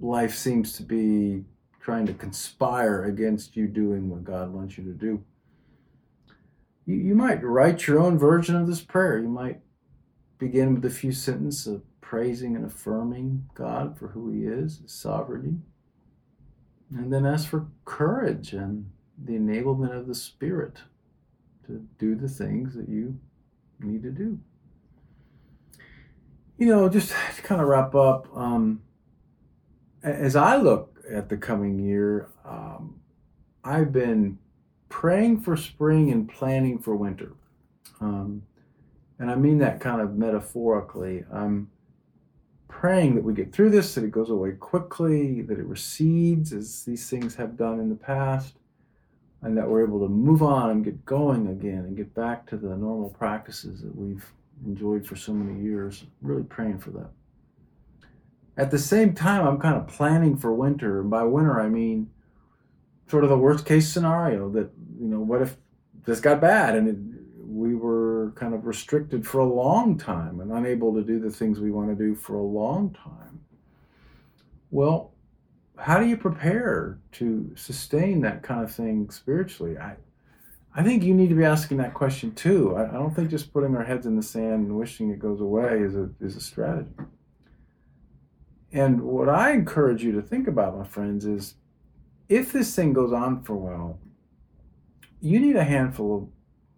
life 0.00 0.34
seems 0.34 0.72
to 0.74 0.82
be 0.82 1.44
trying 1.80 2.06
to 2.06 2.14
conspire 2.14 3.04
against 3.04 3.56
you 3.56 3.66
doing 3.66 4.08
what 4.08 4.24
God 4.24 4.52
wants 4.52 4.78
you 4.78 4.84
to 4.84 4.92
do. 4.92 5.22
You, 6.86 6.96
you 6.96 7.14
might 7.14 7.42
write 7.42 7.86
your 7.86 7.98
own 8.00 8.18
version 8.18 8.56
of 8.56 8.66
this 8.66 8.80
prayer. 8.80 9.18
You 9.18 9.28
might 9.28 9.60
begin 10.38 10.74
with 10.74 10.84
a 10.84 10.90
few 10.90 11.12
sentences 11.12 11.66
of 11.66 11.82
praising 12.00 12.56
and 12.56 12.64
affirming 12.64 13.46
God 13.54 13.98
for 13.98 14.08
who 14.08 14.30
He 14.30 14.44
is, 14.44 14.78
His 14.78 14.92
sovereignty. 14.92 15.58
And 16.94 17.12
then 17.12 17.26
ask 17.26 17.48
for 17.48 17.66
courage 17.84 18.54
and 18.54 18.90
the 19.22 19.34
enablement 19.34 19.94
of 19.94 20.06
the 20.06 20.14
Spirit 20.14 20.78
to 21.66 21.86
do 21.98 22.14
the 22.14 22.28
things 22.28 22.74
that 22.74 22.88
you 22.88 23.18
need 23.80 24.02
to 24.02 24.10
do. 24.10 24.38
You 26.58 26.66
know, 26.66 26.88
just 26.88 27.14
to 27.36 27.42
kind 27.42 27.60
of 27.60 27.68
wrap 27.68 27.94
up, 27.94 28.28
um, 28.36 28.82
as 30.02 30.36
I 30.36 30.56
look 30.56 30.94
at 31.10 31.28
the 31.28 31.36
coming 31.36 31.78
year, 31.78 32.28
um, 32.44 33.00
I've 33.64 33.92
been 33.92 34.38
praying 34.88 35.40
for 35.40 35.56
spring 35.56 36.10
and 36.10 36.28
planning 36.28 36.78
for 36.78 36.94
winter. 36.94 37.32
Um, 38.00 38.42
and 39.18 39.30
I 39.30 39.34
mean 39.34 39.58
that 39.58 39.80
kind 39.80 40.00
of 40.00 40.16
metaphorically. 40.16 41.24
I'm 41.32 41.70
praying 42.68 43.16
that 43.16 43.24
we 43.24 43.34
get 43.34 43.52
through 43.52 43.70
this, 43.70 43.94
that 43.94 44.04
it 44.04 44.12
goes 44.12 44.30
away 44.30 44.52
quickly, 44.52 45.42
that 45.42 45.58
it 45.58 45.66
recedes 45.66 46.52
as 46.52 46.84
these 46.84 47.08
things 47.10 47.34
have 47.34 47.56
done 47.56 47.80
in 47.80 47.88
the 47.88 47.96
past, 47.96 48.54
and 49.42 49.56
that 49.56 49.68
we're 49.68 49.84
able 49.84 50.00
to 50.00 50.08
move 50.08 50.42
on 50.42 50.70
and 50.70 50.84
get 50.84 51.04
going 51.04 51.48
again 51.48 51.78
and 51.78 51.96
get 51.96 52.14
back 52.14 52.46
to 52.48 52.56
the 52.56 52.68
normal 52.68 53.10
practices 53.10 53.82
that 53.82 53.96
we've 53.96 54.32
enjoyed 54.66 55.06
for 55.06 55.16
so 55.16 55.32
many 55.32 55.60
years. 55.60 56.04
Really 56.22 56.42
praying 56.42 56.78
for 56.78 56.90
that. 56.90 57.10
At 58.56 58.70
the 58.70 58.78
same 58.78 59.14
time, 59.14 59.46
I'm 59.46 59.58
kind 59.58 59.76
of 59.76 59.86
planning 59.86 60.36
for 60.36 60.52
winter. 60.52 61.00
And 61.00 61.10
by 61.10 61.22
winter, 61.22 61.60
I 61.60 61.68
mean 61.68 62.10
sort 63.08 63.24
of 63.24 63.30
the 63.30 63.38
worst 63.38 63.64
case 63.64 63.88
scenario 63.88 64.50
that, 64.50 64.70
you 65.00 65.06
know, 65.06 65.20
what 65.20 65.42
if 65.42 65.56
this 66.04 66.20
got 66.20 66.40
bad 66.40 66.74
and 66.76 66.88
it, 66.88 66.96
we 67.46 67.74
were 67.74 68.32
kind 68.34 68.54
of 68.54 68.66
restricted 68.66 69.26
for 69.26 69.38
a 69.38 69.46
long 69.46 69.96
time 69.96 70.40
and 70.40 70.52
unable 70.52 70.92
to 70.94 71.02
do 71.02 71.18
the 71.18 71.30
things 71.30 71.60
we 71.60 71.70
want 71.70 71.88
to 71.88 71.94
do 71.94 72.14
for 72.14 72.34
a 72.34 72.42
long 72.42 72.90
time? 72.90 73.40
Well, 74.70 75.12
how 75.78 75.98
do 75.98 76.06
you 76.06 76.16
prepare 76.16 76.98
to 77.12 77.52
sustain 77.54 78.20
that 78.22 78.42
kind 78.42 78.62
of 78.62 78.74
thing 78.74 79.08
spiritually? 79.10 79.78
I, 79.78 79.94
I 80.74 80.82
think 80.82 81.02
you 81.02 81.14
need 81.14 81.28
to 81.30 81.34
be 81.34 81.44
asking 81.44 81.78
that 81.78 81.94
question 81.94 82.32
too. 82.34 82.76
I, 82.76 82.88
I 82.88 82.92
don't 82.92 83.14
think 83.14 83.30
just 83.30 83.52
putting 83.52 83.74
our 83.76 83.84
heads 83.84 84.06
in 84.06 84.16
the 84.16 84.22
sand 84.22 84.66
and 84.66 84.76
wishing 84.76 85.10
it 85.10 85.18
goes 85.18 85.40
away 85.40 85.80
is 85.80 85.96
a 85.96 86.10
is 86.20 86.36
a 86.36 86.40
strategy. 86.40 86.90
And 88.72 89.00
what 89.00 89.28
I 89.28 89.52
encourage 89.52 90.04
you 90.04 90.12
to 90.12 90.22
think 90.22 90.46
about, 90.46 90.76
my 90.76 90.84
friends, 90.84 91.24
is 91.24 91.54
if 92.28 92.52
this 92.52 92.74
thing 92.74 92.92
goes 92.92 93.12
on 93.12 93.42
for 93.42 93.54
a 93.54 93.58
while, 93.58 93.98
you 95.20 95.40
need 95.40 95.56
a 95.56 95.64
handful 95.64 96.30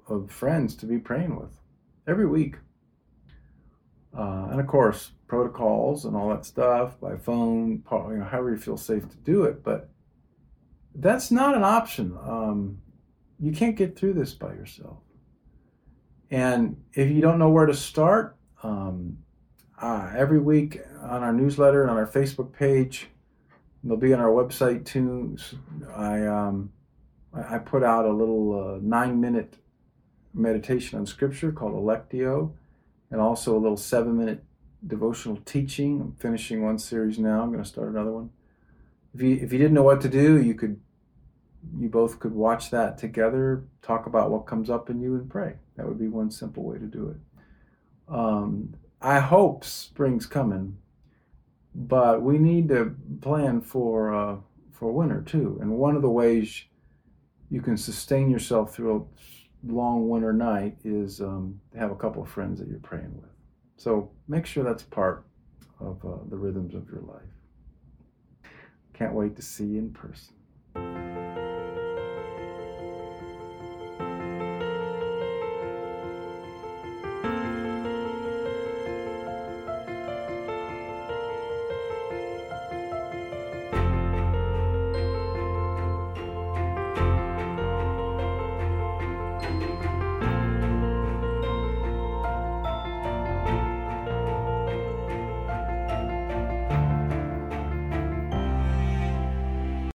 of, 0.09 0.22
of 0.22 0.31
friends 0.31 0.74
to 0.76 0.87
be 0.87 0.98
praying 0.98 1.37
with 1.37 1.50
every 2.07 2.26
week. 2.26 2.57
Uh, 4.16 4.48
and 4.50 4.61
of 4.61 4.66
course, 4.66 5.12
protocols 5.26 6.05
and 6.05 6.16
all 6.16 6.29
that 6.29 6.44
stuff 6.44 6.98
by 7.00 7.16
phone, 7.16 7.83
you 7.90 8.16
know, 8.16 8.24
however 8.24 8.50
you 8.50 8.57
feel 8.57 8.76
safe 8.76 9.09
to 9.09 9.16
do 9.18 9.44
it. 9.44 9.62
But 9.62 9.88
that's 10.94 11.31
not 11.31 11.57
an 11.57 11.62
option. 11.62 12.16
Um, 12.24 12.83
you 13.40 13.53
can't 13.53 13.76
get 13.76 13.98
through 13.98 14.14
this 14.14 14.35
by 14.35 14.53
yourself. 14.53 14.98
And 16.31 16.76
if 16.92 17.11
you 17.11 17.20
don't 17.20 17.38
know 17.38 17.50
where 17.50 17.66
to 17.66 17.74
start, 17.74 18.37
um, 18.62 19.18
uh, 19.81 20.12
every 20.16 20.38
week 20.38 20.81
on 21.03 21.22
our 21.22 21.33
newsletter 21.33 21.83
and 21.83 21.90
on 21.90 21.96
our 21.96 22.07
Facebook 22.07 22.53
page. 22.53 23.09
They'll 23.83 23.96
be 23.96 24.12
on 24.12 24.20
our 24.20 24.29
website 24.29 24.85
too. 24.85 25.38
I 25.94 26.26
um, 26.26 26.70
I 27.33 27.59
put 27.59 27.83
out 27.83 28.05
a 28.05 28.12
little 28.12 28.74
uh, 28.74 28.79
nine 28.83 29.20
minute 29.20 29.57
meditation 30.35 30.98
on 30.98 31.07
scripture 31.07 31.50
called 31.50 31.72
Lectio, 31.72 32.53
and 33.11 33.20
also 33.20 33.57
a 33.57 33.59
little 33.59 33.79
seven 33.79 34.18
minute 34.18 34.44
devotional 34.87 35.38
teaching. 35.46 36.00
I'm 36.00 36.12
finishing 36.18 36.62
one 36.62 36.79
series 36.79 37.18
now. 37.18 37.42
I'm 37.42 37.50
going 37.50 37.62
to 37.62 37.68
start 37.68 37.88
another 37.88 38.12
one. 38.12 38.31
If 39.14 39.22
you 39.22 39.37
if 39.37 39.50
you 39.50 39.59
didn't 39.59 39.74
know 39.74 39.83
what 39.83 40.03
to 40.03 40.09
do, 40.11 40.38
you 40.38 40.55
could 40.55 40.79
you 41.79 41.88
both 41.88 42.18
could 42.18 42.35
watch 42.35 42.70
that 42.70 42.99
together, 42.99 43.64
talk 43.83 44.07
about 44.07 44.31
what 44.31 44.46
comes 44.46 44.70
up 44.70 44.90
in 44.90 45.01
you, 45.01 45.14
and 45.14 45.29
pray. 45.29 45.55
That 45.77 45.87
would 45.87 45.99
be 45.99 46.09
one 46.09 46.31
simple 46.31 46.64
way 46.64 46.79
to 46.79 46.87
do 46.87 47.09
it. 47.09 48.14
Um, 48.14 48.75
I 49.01 49.18
hope 49.18 49.64
spring's 49.64 50.27
coming, 50.27 50.77
but 51.75 52.23
we 52.23 52.38
need 52.38 52.68
to 52.68 52.96
plan 53.20 53.61
for 53.61 54.14
uh, 54.14 54.37
for 54.73 54.92
winter 54.92 55.23
too. 55.23 55.59
And 55.61 55.73
one 55.73 55.96
of 55.96 56.03
the 56.03 56.11
ways 56.11 56.64
you 57.51 57.61
can 57.61 57.77
sustain 57.77 58.31
yourself 58.31 58.75
through 58.75 58.96
a 58.96 59.73
long 59.73 60.09
winter 60.09 60.33
night 60.33 60.77
is 60.85 61.20
um, 61.20 61.61
have 61.77 61.90
a 61.90 61.96
couple 61.96 62.23
of 62.23 62.29
friends 62.29 62.59
that 62.59 62.68
you're 62.68 62.79
praying 62.79 63.14
with. 63.14 63.31
So 63.77 64.11
make 64.29 64.46
sure 64.46 64.64
that's 64.64 64.83
part 64.83 65.25
of 65.81 66.05
uh, 66.05 66.18
the 66.29 66.37
rhythms 66.37 66.75
of 66.75 66.88
your 66.88 67.03
life. 67.03 68.53
Can't 68.92 69.14
wait 69.14 69.37
to 69.37 69.42
see 69.42 69.64
you 69.64 69.79
in 69.79 69.90
person. 69.90 70.35